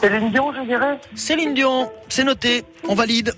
[0.01, 0.99] Céline Dion, je dirais.
[1.15, 3.33] Céline Dion, c'est noté, on valide.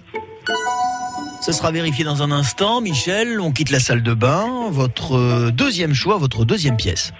[1.41, 2.81] Ce sera vérifié dans un instant.
[2.81, 4.67] Michel, on quitte la salle de bain.
[4.69, 7.13] Votre euh, deuxième choix, votre deuxième pièce.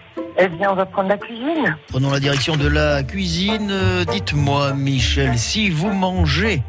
[0.43, 1.77] Eh bien, on va prendre la cuisine.
[1.89, 3.69] Prenons la direction de la cuisine.
[3.69, 6.63] Euh, Dites-moi, Michel, si vous mangez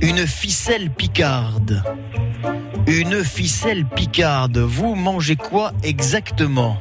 [0.00, 1.82] une ficelle picarde,
[2.86, 6.76] une ficelle picarde, vous mangez quoi exactement?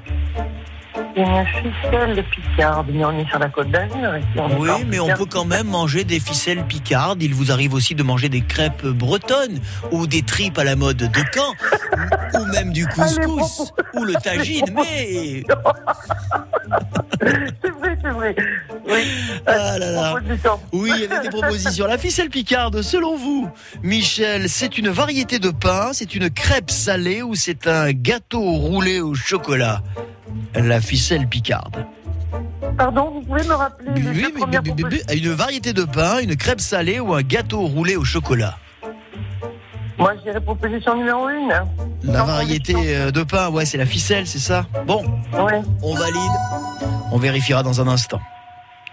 [1.16, 2.88] Une ficelle de picarde.
[2.92, 4.14] Mais on est sur la côte d'Azur.
[4.60, 7.24] Oui, mais on peut quand même manger des ficelles picardes.
[7.24, 9.60] Il vous arrive aussi de manger des crêpes bretonnes
[9.92, 11.54] ou des tripes à la mode de Caen
[12.34, 14.66] ou même du couscous ou le tagine.
[14.76, 15.44] Mais
[17.64, 18.36] C'est vrai, c'est vrai.
[18.88, 19.08] Oui.
[19.46, 20.10] Ah là là.
[20.16, 20.60] Proposition.
[20.74, 21.88] Oui, il y avait des propositions.
[21.88, 23.50] La ficelle picarde, selon vous,
[23.84, 29.00] Michel, c'est une variété de pain, c'est une crêpe salée ou c'est un gâteau roulé
[29.00, 29.82] au chocolat?
[30.56, 31.86] La ficelle picarde.
[32.78, 34.34] Pardon, vous pouvez me rappeler les Oui,
[35.24, 38.58] Une variété de pain, une crêpe salée ou un gâteau roulé au chocolat
[39.98, 41.52] Moi, je dirais proposition numéro une.
[41.52, 41.66] hein.
[42.04, 44.66] La variété euh, de pain, ouais, c'est la ficelle, c'est ça?
[44.86, 45.62] Bon, Ouais.
[45.82, 46.32] on valide.
[47.12, 48.20] On vérifiera dans un instant.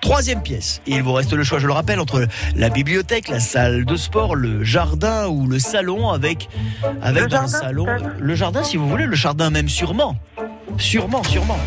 [0.03, 0.83] Troisième pièce.
[0.89, 2.27] Et il vous reste le choix, je le rappelle, entre
[2.57, 6.49] la bibliothèque, la salle de sport, le jardin ou le salon avec,
[7.01, 7.85] avec Le dans le jardin, salon.
[7.85, 8.11] peut-être.
[8.19, 10.17] Le jardin, si vous voulez, le jardin même sûrement.
[10.77, 11.59] Sûrement, sûrement.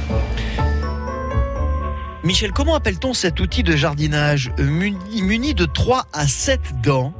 [2.23, 7.13] Michel, comment appelle-t-on cet outil de jardinage euh, muni, muni de 3 à 7 dents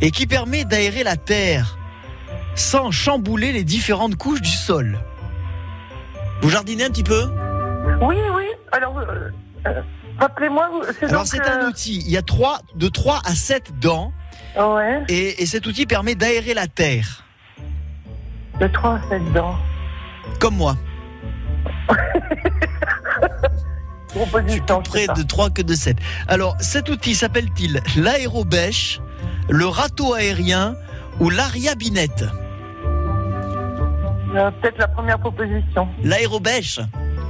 [0.00, 1.78] et qui permet d'aérer la terre
[2.54, 4.98] sans chambouler les différentes couches du sol?
[6.42, 7.24] Vous jardinez un petit peu?
[8.02, 8.44] Oui, oui.
[8.72, 9.30] Alors, euh,
[9.66, 9.80] euh,
[10.18, 13.78] rappelez-moi, c'est Alors c'est un euh, outil, il y a trois, de 3 à 7
[13.80, 14.12] dents
[14.58, 15.02] Ouais.
[15.08, 17.24] et, et cet outil permet d'aérer la terre.
[18.60, 19.56] De 3 à 7 dents.
[20.40, 20.76] Comme moi.
[24.08, 24.82] Proposition.
[24.82, 25.96] Près de 3 que de 7.
[26.28, 29.00] Alors cet outil s'appelle-t-il l'aérobêche,
[29.50, 30.74] le râteau aérien
[31.20, 32.24] ou l'ariabinette?
[34.34, 35.88] Euh, Peut-être la première proposition.
[36.02, 36.80] L'aérobêche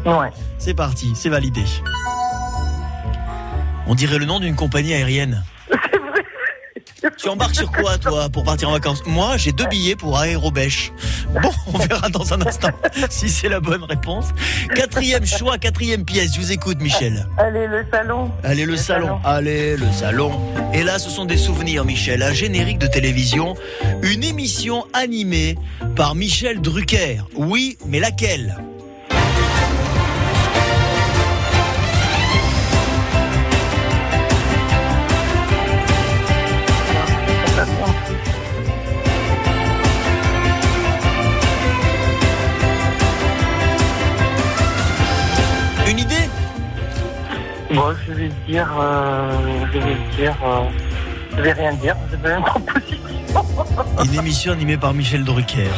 [0.04, 0.30] Ouais.
[0.58, 1.64] C'est parti, c'est validé.
[3.86, 5.44] On dirait le nom d'une compagnie aérienne.
[7.18, 9.02] Tu embarques sur quoi, toi, pour partir en vacances?
[9.06, 10.92] Moi, j'ai deux billets pour Aérobêche.
[11.40, 12.70] Bon, on verra dans un instant
[13.10, 14.26] si c'est la bonne réponse.
[14.74, 16.34] Quatrième choix, quatrième pièce.
[16.34, 17.26] Je vous écoute, Michel.
[17.38, 18.32] Allez, le salon.
[18.42, 19.18] Allez, le salon.
[19.24, 20.32] Allez, le salon.
[20.74, 22.22] Et là, ce sont des souvenirs, Michel.
[22.22, 23.54] Un générique de télévision.
[24.02, 25.56] Une émission animée
[25.94, 27.18] par Michel Drucker.
[27.36, 28.56] Oui, mais laquelle?
[47.76, 48.68] Bon, je vais dire.
[48.80, 49.32] euh,
[49.72, 50.34] je vais dire.
[50.44, 50.60] euh,
[51.36, 51.96] je vais rien dire.
[52.10, 52.98] Je vais une proposition.
[54.04, 55.68] Une émission animée par Michel Drucker.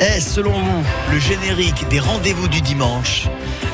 [0.00, 0.82] Est-ce, selon vous,
[1.12, 3.28] le générique des rendez-vous du dimanche,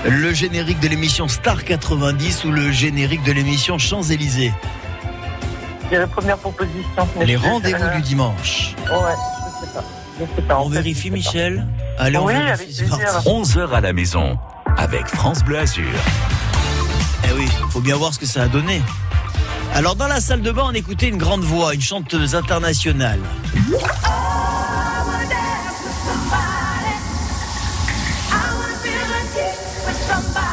[0.08, 4.52] le générique de l'émission Star 90 ou le générique de l'émission Champs-Élysées?
[5.90, 7.06] C'est la première proposition.
[7.24, 8.74] Les rendez-vous euh, du dimanche.
[8.86, 8.94] Ouais,
[9.60, 9.84] je sais pas.
[10.20, 10.60] Je sais pas.
[10.60, 11.66] On vérifie, Michel
[11.98, 12.52] Allez, on Oui, vérifie.
[12.52, 13.12] avec c'est plaisir.
[13.12, 13.28] parti.
[13.28, 14.38] 11h à la maison
[14.78, 15.84] avec France Bleu Azur.
[17.28, 18.82] Eh oui, faut bien voir ce que ça a donné.
[19.74, 23.20] Alors, dans la salle de bain, on écoutait une grande voix, une chanteuse internationale.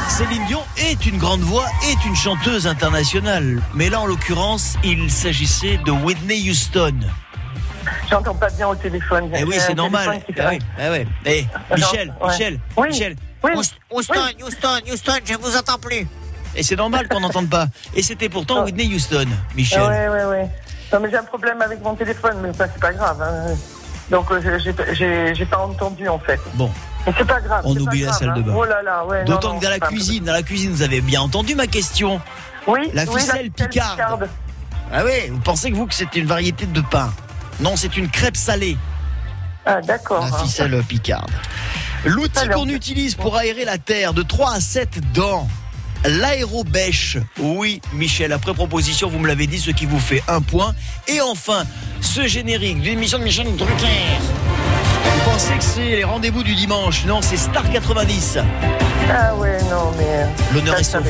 [0.08, 3.60] Céline Dion est une grande voix, est une chanteuse internationale.
[3.74, 6.94] Mais là, en l'occurrence, il s'agissait de Whitney Houston.
[8.10, 9.30] J'entends pas bien au téléphone.
[9.34, 10.22] Eh oui, J'ai c'est normal.
[10.28, 11.06] Eh oui, eh ouais.
[11.24, 12.28] Eh, Michel, Ouais.
[12.28, 12.88] Michel, Oui.
[12.88, 13.16] Michel.
[13.42, 13.50] Oui.
[13.90, 14.14] Houston,
[14.44, 16.06] Houston, Houston, je vous entends plus.
[16.54, 17.66] Et c'est normal qu'on n'entende pas.
[17.94, 19.26] Et c'était pourtant Whitney Houston,
[19.56, 19.80] Michel.
[19.82, 20.50] Ah Ouais, ouais, ouais.
[20.92, 23.20] Non, mais j'ai un problème avec mon téléphone, mais ça, c'est pas grave.
[23.22, 23.54] hein.
[24.10, 24.58] Donc, euh,
[24.92, 26.38] j'ai- pas entendu, en fait.
[26.54, 26.70] Bon.
[27.06, 27.62] Mais c'est pas grave.
[27.64, 28.44] On c'est oublie la grave, salle de hein.
[28.44, 28.54] bain.
[28.54, 29.24] Oh là là, ouais.
[29.24, 32.20] D'autant que dans la c'est cuisine, dans la cuisine, vous avez bien entendu ma question.
[32.66, 34.28] Oui, La oui, ficelle picarde.
[34.92, 37.12] Ah oui, vous pensez que vous que c'était une variété de pain?
[37.60, 38.76] Non, c'est une crêpe salée.
[39.64, 40.20] Ah, d'accord.
[40.20, 40.38] La hein.
[40.42, 41.30] ficelle picarde.
[42.04, 45.48] L'outil qu'on utilise pour aérer la terre de 3 à 7 dents.
[46.04, 47.18] L'aérobêche.
[47.38, 50.74] Oui, Michel, après proposition, vous me l'avez dit, ce qui vous fait un point.
[51.06, 51.64] Et enfin,
[52.00, 54.18] ce générique d'une émission de Michel Drucker.
[55.04, 57.04] Vous pensez que c'est les rendez-vous du dimanche?
[57.06, 58.38] Non, c'est Star 90.
[59.10, 60.26] Ah ouais, non, mais.
[60.52, 61.02] L'honneur est sauf.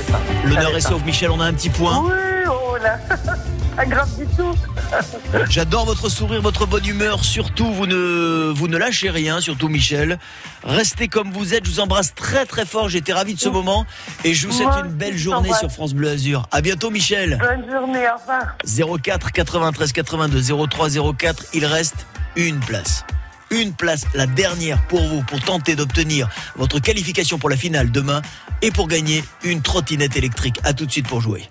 [0.45, 2.03] L'honneur est sauf, Michel, on a un petit point.
[2.05, 2.99] Oui, oh là.
[3.77, 4.55] Pas grave du tout.
[5.51, 7.25] J'adore votre sourire, votre bonne humeur.
[7.25, 10.19] Surtout, vous ne, vous ne lâchez rien, surtout Michel.
[10.63, 11.65] Restez comme vous êtes.
[11.65, 12.89] Je vous embrasse très très fort.
[12.89, 13.87] J'étais ravi de ce moment.
[14.25, 16.47] Et je vous souhaite Moi une belle journée sur France Bleu Azur.
[16.51, 17.39] À bientôt, Michel.
[17.39, 18.99] Bonne journée, au revoir.
[19.03, 21.45] 04 93 82 03 04.
[21.55, 22.07] Il reste
[22.37, 23.05] une place.
[23.51, 28.23] Une place, la dernière pour vous, pour tenter d'obtenir votre qualification pour la finale demain
[28.63, 30.59] et pour gagner une trottinette électrique.
[30.65, 31.49] À tout de suite pour jouer.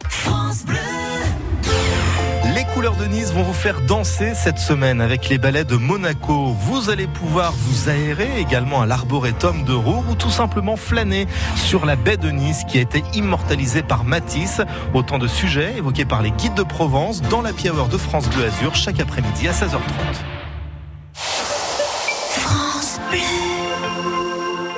[0.68, 0.91] Les
[2.82, 6.48] couleurs de Nice vont vous faire danser cette semaine avec les ballets de Monaco.
[6.62, 11.86] Vous allez pouvoir vous aérer également à l'arboretum de Roure ou tout simplement flâner sur
[11.86, 14.62] la baie de Nice qui a été immortalisée par Matisse.
[14.96, 18.46] Autant de sujets évoqués par les guides de Provence dans la Hour de France Bleu
[18.46, 19.78] Azur chaque après-midi à 16h30.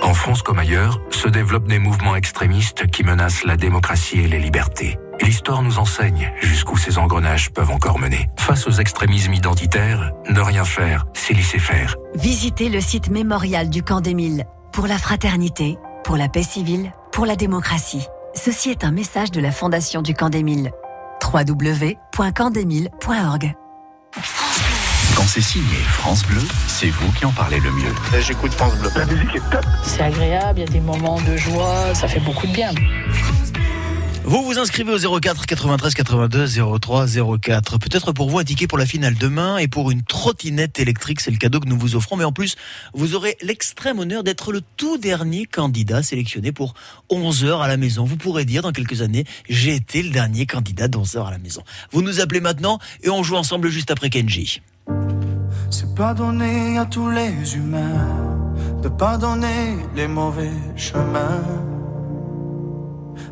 [0.01, 4.39] En France comme ailleurs, se développent des mouvements extrémistes qui menacent la démocratie et les
[4.39, 4.97] libertés.
[5.23, 8.27] L'histoire nous enseigne jusqu'où ces engrenages peuvent encore mener.
[8.37, 11.95] Face aux extrémismes identitaires, ne rien faire, c'est laisser faire.
[12.15, 17.25] Visitez le site mémorial du camp d'Émile pour la fraternité, pour la paix civile, pour
[17.25, 18.05] la démocratie.
[18.35, 20.71] Ceci est un message de la Fondation du camp d'Émile.
[21.23, 23.53] www.campdemile.org
[25.15, 27.93] Quand c'est signé France Bleu, c'est vous qui en parlez le mieux.
[28.19, 28.89] J'écoute France Bleu.
[28.95, 29.65] La musique est top.
[29.83, 32.71] C'est agréable, il y a des moments de joie, ça fait beaucoup de bien.
[34.25, 36.47] Vous vous inscrivez au 04 93 82
[36.79, 37.05] 03
[37.41, 37.77] 04.
[37.77, 41.29] Peut-être pour vous un ticket pour la finale demain et pour une trottinette électrique, c'est
[41.29, 42.15] le cadeau que nous vous offrons.
[42.15, 42.55] Mais en plus,
[42.93, 46.73] vous aurez l'extrême honneur d'être le tout dernier candidat sélectionné pour
[47.09, 48.05] 11 heures à la maison.
[48.05, 51.37] Vous pourrez dire dans quelques années, j'ai été le dernier candidat d'11 heures à la
[51.37, 51.61] maison.
[51.91, 54.61] Vous nous appelez maintenant et on joue ensemble juste après Kenji.
[55.69, 61.43] C'est pas à tous les humains de pardonner les mauvais chemins,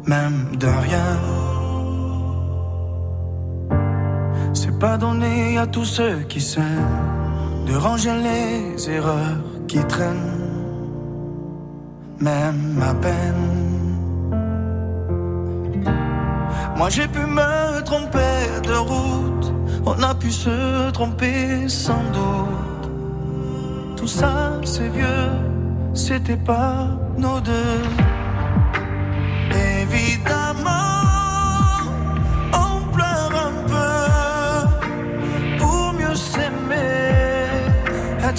[0.05, 1.11] même de rien.
[4.53, 10.39] C'est pas donné à tous ceux qui s'aiment de ranger les erreurs qui traînent,
[12.19, 13.61] même à peine.
[16.75, 19.53] Moi j'ai pu me tromper de route,
[19.85, 22.91] on a pu se tromper sans doute.
[23.97, 25.29] Tout ça c'est vieux,
[25.93, 28.10] c'était pas nos deux.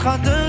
[0.02, 0.41] Être à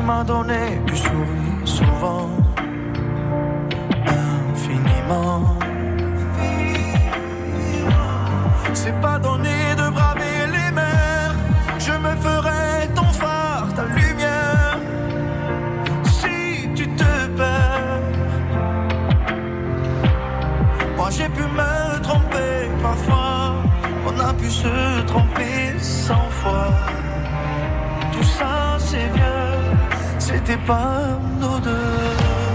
[0.00, 2.30] tu m'as donné du sourire souvent,
[4.52, 5.58] infiniment.
[8.72, 11.34] C'est pas donné de braver les mers,
[11.78, 14.78] je me ferai ton phare, ta lumière.
[16.04, 18.00] Si tu te perds,
[20.96, 23.54] moi j'ai pu me tromper parfois,
[24.08, 26.68] on a pu se tromper cent fois.
[28.12, 29.39] Tout ça c'est vieux,
[30.32, 32.49] c'était pas nos deux.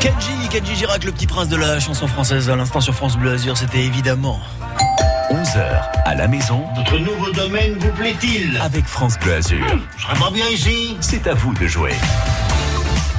[0.00, 3.32] Kenji, Kenji Girac, le petit prince de la chanson française à l'instant sur France Bleu
[3.32, 4.40] Azur, c'était évidemment
[5.30, 6.64] 11h à la maison.
[6.74, 9.66] Votre nouveau domaine vous plaît-il Avec France Bleu Azur.
[9.98, 11.92] Je serais pas bien ici C'est à vous de jouer.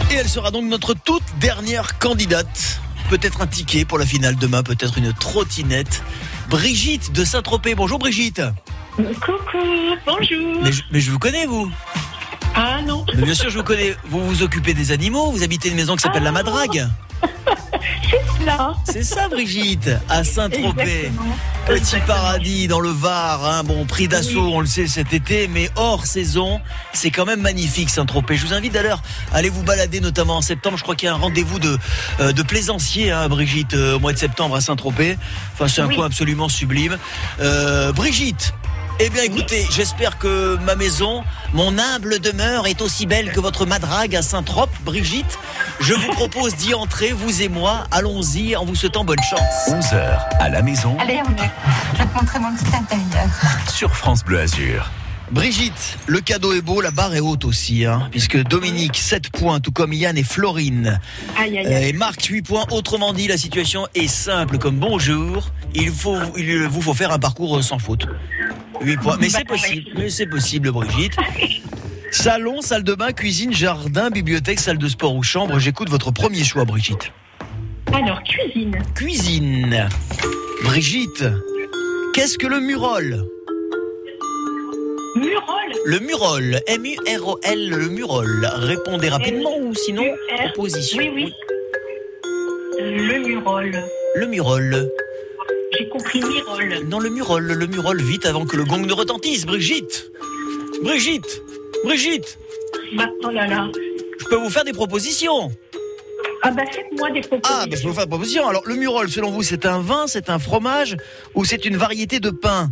[0.09, 2.81] Et elle sera donc notre toute dernière candidate.
[3.11, 6.01] Peut-être un ticket pour la finale demain, peut-être une trottinette.
[6.49, 7.75] Brigitte de Saint-Tropez.
[7.75, 8.41] Bonjour Brigitte.
[8.95, 9.59] Coucou,
[10.05, 10.63] bonjour.
[10.63, 11.71] Mais je, mais je vous connais vous.
[12.55, 13.05] Ah non.
[13.15, 13.95] Mais bien sûr je vous connais.
[14.09, 15.31] Vous vous occupez des animaux.
[15.31, 16.87] Vous habitez une maison qui s'appelle la Madrague.
[18.09, 18.73] C'est cela.
[18.85, 21.11] C'est ça Brigitte, à Saint-Tropez.
[21.67, 23.63] Petit paradis dans le Var, hein.
[23.63, 26.59] bon prix d'assaut, on le sait cet été, mais hors saison,
[26.93, 28.35] c'est quand même magnifique Saint-Tropez.
[28.35, 30.77] Je vous invite d'ailleurs à aller vous balader, notamment en septembre.
[30.77, 31.77] Je crois qu'il y a un rendez-vous de,
[32.19, 35.17] euh, de plaisanciers, hein, Brigitte, euh, au mois de septembre à Saint-Tropez.
[35.53, 35.95] Enfin, c'est un Oui.
[35.95, 36.97] coin absolument sublime.
[37.39, 38.53] Euh, Brigitte.
[38.99, 41.23] Eh bien, écoutez, j'espère que ma maison,
[41.53, 45.39] mon humble demeure, est aussi belle que votre madrague à Saint-Trope, Brigitte.
[45.79, 47.85] Je vous propose d'y entrer, vous et moi.
[47.89, 49.69] Allons-y, en vous souhaitant bonne chance.
[49.69, 51.51] 11h à la maison Allez, on y est.
[51.93, 53.27] Je vais te montrer mon petit intérieur.
[53.73, 54.89] sur France Bleu Azur.
[55.31, 59.61] Brigitte, le cadeau est beau, la barre est haute aussi, hein, puisque Dominique 7 points,
[59.61, 60.99] tout comme Yann et Florine.
[61.39, 61.89] Aïe, aïe, Euh, aïe.
[61.89, 62.65] Et Marc 8 points.
[62.71, 65.49] Autrement dit, la situation est simple comme bonjour.
[65.73, 68.07] Il faut, il vous faut faire un parcours sans faute.
[68.81, 69.17] 8 points.
[69.21, 71.15] Mais c'est possible, mais c'est possible, Brigitte.
[72.11, 75.59] Salon, salle de bain, cuisine, jardin, bibliothèque, salle de sport ou chambre.
[75.59, 77.13] J'écoute votre premier choix, Brigitte.
[77.93, 78.77] Alors, cuisine.
[78.95, 79.87] Cuisine.
[80.65, 81.23] Brigitte,
[82.13, 83.25] qu'est-ce que le murol
[85.15, 85.71] Murol.
[85.85, 88.49] Le murol, M-U-R-O-L, le murol.
[88.55, 90.05] Répondez rapidement ou sinon,
[90.37, 90.99] proposition.
[90.99, 91.33] Oui, oui.
[92.79, 93.71] Le murol.
[94.15, 94.89] Le murol.
[95.77, 96.85] J'ai compris mirol.
[96.87, 99.45] Non, le murol, le murol, vite avant que le gong ne retentisse.
[99.45, 100.11] Brigitte
[100.83, 101.41] Brigitte
[101.83, 102.37] Brigitte
[102.95, 103.67] Bah, oh là là.
[104.19, 105.51] Je peux vous faire des propositions
[106.43, 107.59] Ah bah faites-moi des propositions.
[107.61, 108.47] Ah, ben je peux vous faire des propositions.
[108.47, 110.95] Alors, le murol, selon vous, c'est un vin, c'est un fromage
[111.35, 112.71] ou c'est une variété de pain?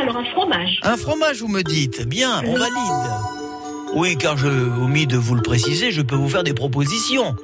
[0.00, 0.80] Alors, un fromage.
[0.82, 2.06] Un fromage, vous me dites.
[2.06, 3.12] Bien, on valide.
[3.94, 7.34] Oui, car je omis de vous le préciser, je peux vous faire des propositions.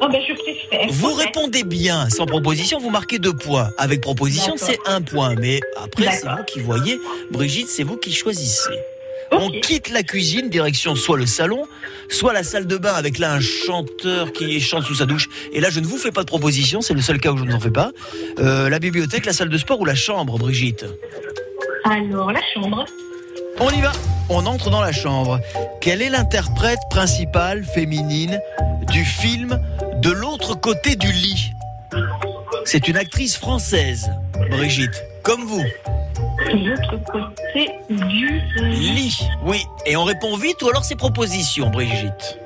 [0.00, 0.88] Oh bah je préfère.
[0.90, 1.24] Vous Ouais.
[1.24, 2.10] répondez bien.
[2.10, 3.70] Sans proposition, vous marquez deux points.
[3.78, 4.68] Avec proposition, D'accord.
[4.84, 5.34] c'est un point.
[5.36, 6.38] Mais après, c'est D'accord.
[6.38, 7.00] vous qui voyez.
[7.30, 8.74] Brigitte, c'est vous qui choisissez.
[9.32, 11.64] On quitte la cuisine, direction soit le salon,
[12.08, 15.28] soit la salle de bain avec là un chanteur qui chante sous sa douche.
[15.52, 17.44] Et là, je ne vous fais pas de proposition, c'est le seul cas où je
[17.44, 17.90] ne vous en fais pas.
[18.38, 20.84] Euh, la bibliothèque, la salle de sport ou la chambre, Brigitte?
[21.88, 22.84] Alors, la chambre.
[23.60, 23.92] On y va
[24.28, 25.38] On entre dans la chambre.
[25.80, 28.40] Quelle est l'interprète principale féminine
[28.90, 29.60] du film
[30.02, 31.52] De l'autre côté du lit?
[32.64, 34.10] C'est une actrice française,
[34.50, 35.62] Brigitte, comme vous.
[36.52, 39.62] De l'autre côté du Lit, oui.
[39.86, 42.38] Et on répond vite ou alors c'est proposition, Brigitte?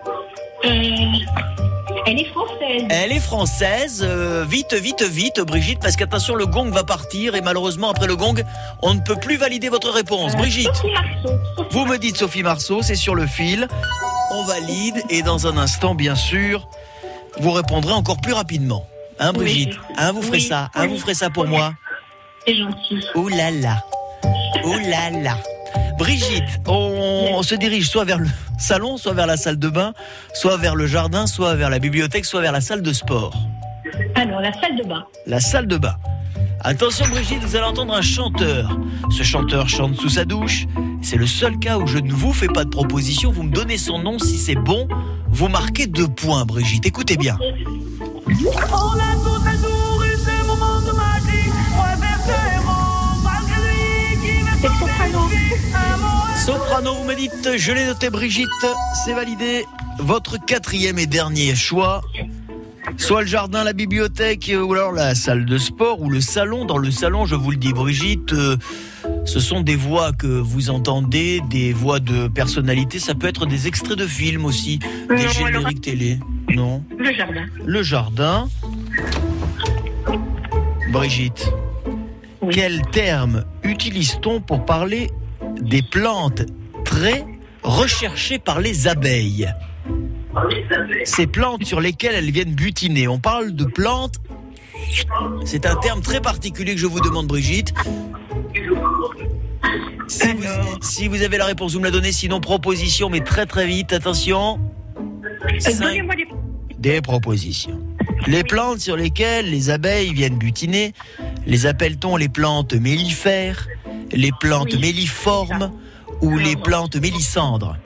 [0.62, 2.86] Elle est française.
[2.90, 4.02] Elle est française.
[4.06, 8.16] euh, vite, vite, vite, Brigitte, parce qu'attention, le gong va partir et malheureusement, après le
[8.16, 8.42] gong,
[8.82, 10.36] on ne peut plus valider votre réponse.
[10.36, 11.66] Brigitte, Euh, Sophie Marceau.
[11.70, 13.68] vous me dites Sophie Marceau, c'est sur le fil.
[14.32, 16.68] On valide et dans un instant, bien sûr,
[17.38, 18.86] vous répondrez encore plus rapidement.
[19.18, 19.94] Hein, Brigitte Oui.
[19.98, 20.88] Hein, vous ferez Oui, ça Hein, oui.
[20.88, 21.74] vous ferez ça pour moi
[22.46, 23.00] C'est gentil.
[23.14, 23.82] Ouh là là.
[24.64, 25.36] Ouh là là.
[25.98, 28.28] Brigitte, on, on se dirige soit vers le
[28.60, 29.92] salon, soit vers la salle de bain,
[30.34, 33.34] soit vers le jardin, soit vers la bibliothèque, soit vers la salle de sport.
[34.14, 35.04] Alors, la salle de bain.
[35.26, 35.96] La salle de bain.
[36.62, 38.78] Attention Brigitte, vous allez entendre un chanteur.
[39.10, 40.66] Ce chanteur chante sous sa douche.
[41.00, 43.32] C'est le seul cas où je ne vous fais pas de proposition.
[43.32, 44.18] Vous me donnez son nom.
[44.18, 44.86] Si c'est bon,
[45.28, 46.84] vous marquez deux points, Brigitte.
[46.84, 47.38] Écoutez bien.
[56.50, 58.48] Soprano, vous me dites, je l'ai noté Brigitte,
[59.04, 59.64] c'est validé.
[60.00, 62.00] Votre quatrième et dernier choix,
[62.96, 66.64] soit le jardin, la bibliothèque, euh, ou alors la salle de sport, ou le salon.
[66.64, 68.56] Dans le salon, je vous le dis Brigitte, euh,
[69.26, 73.68] ce sont des voix que vous entendez, des voix de personnalité, ça peut être des
[73.68, 76.18] extraits de films aussi, des alors- génériques télé.
[76.48, 76.82] Non.
[76.98, 77.46] Le jardin.
[77.64, 78.48] Le jardin.
[80.90, 81.48] Brigitte,
[82.50, 85.12] quel terme utilise-t-on pour parler
[85.60, 86.42] des plantes
[86.84, 87.24] très
[87.62, 89.52] recherchées par les abeilles
[91.04, 93.08] Ces plantes sur lesquelles elles viennent butiner.
[93.08, 94.14] On parle de plantes.
[95.44, 97.72] C'est un terme très particulier que je vous demande, Brigitte.
[100.08, 100.44] Si vous,
[100.80, 102.12] si vous avez la réponse, vous me la donnez.
[102.12, 103.92] Sinon, proposition, mais très très vite.
[103.92, 104.58] Attention.
[104.96, 106.02] Euh, Cinq-
[106.78, 107.78] des propositions.
[108.26, 110.92] Les plantes sur lesquelles les abeilles viennent butiner,
[111.46, 113.66] les appelle-t-on les plantes mellifères,
[114.12, 115.72] les plantes melliformes
[116.20, 117.76] ou les plantes mélissandres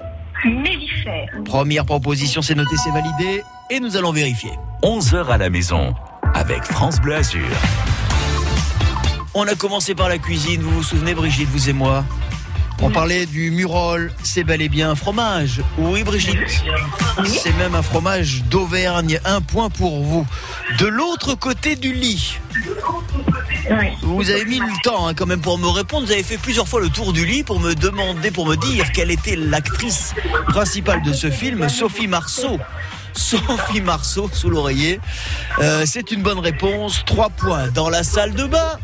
[0.45, 1.31] mellifères.
[1.45, 4.51] Première proposition, c'est noté, c'est validé et nous allons vérifier.
[4.83, 5.95] 11h à la maison
[6.35, 7.47] avec France Bleu Azur.
[9.35, 12.05] On a commencé par la cuisine, vous vous souvenez Brigitte, vous et moi?
[12.83, 15.63] On parlait du murol, c'est bel et bien un fromage.
[15.79, 16.65] Oui Brigitte,
[17.25, 20.27] c'est même un fromage d'Auvergne, un point pour vous.
[20.79, 22.39] De l'autre côté du lit,
[24.03, 26.07] vous avez mis le temps hein, quand même pour me répondre.
[26.07, 28.93] Vous avez fait plusieurs fois le tour du lit pour me demander, pour me dire
[28.93, 30.15] quelle était l'actrice
[30.49, 32.59] principale de ce film, Sophie Marceau.
[33.15, 35.01] Sophie Marceau sous l'oreiller.
[35.61, 37.03] Euh, c'est une bonne réponse.
[37.07, 38.79] Trois points dans la salle de bain.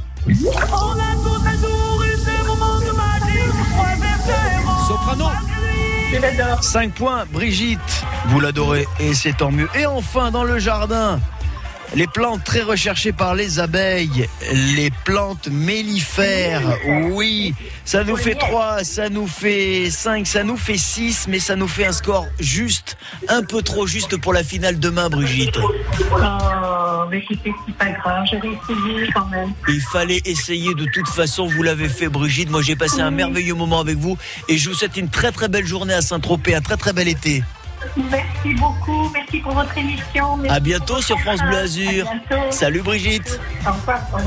[4.86, 5.26] Soprano.
[6.12, 6.64] Je l'adore.
[6.64, 7.78] 5 points, Brigitte,
[8.26, 9.68] vous l'adorez et c'est tant mieux.
[9.76, 11.20] Et enfin, dans le jardin,
[11.94, 14.28] les plantes très recherchées par les abeilles,
[14.76, 16.78] les plantes mellifères,
[17.10, 21.56] oui, ça nous fait 3, ça nous fait 5, ça nous fait 6, mais ça
[21.56, 22.96] nous fait un score juste,
[23.28, 25.58] un peu trop juste pour la finale demain, Brigitte.
[25.58, 29.52] Oh, mais écoutez, c'est pas grave, j'avais essayé quand même.
[29.68, 33.54] Il fallait essayer de toute façon, vous l'avez fait Brigitte, moi j'ai passé un merveilleux
[33.54, 34.16] moment avec vous
[34.48, 37.08] et je vous souhaite une très très belle journée à Saint-Tropez, un très très bel
[37.08, 37.42] été.
[37.96, 40.36] Merci beaucoup, merci pour votre émission.
[40.36, 41.56] Merci À bientôt sur France Bleu.
[41.56, 42.06] Azur.
[42.50, 43.40] Salut Brigitte.
[43.66, 44.00] Au revoir.
[44.12, 44.22] Au revoir.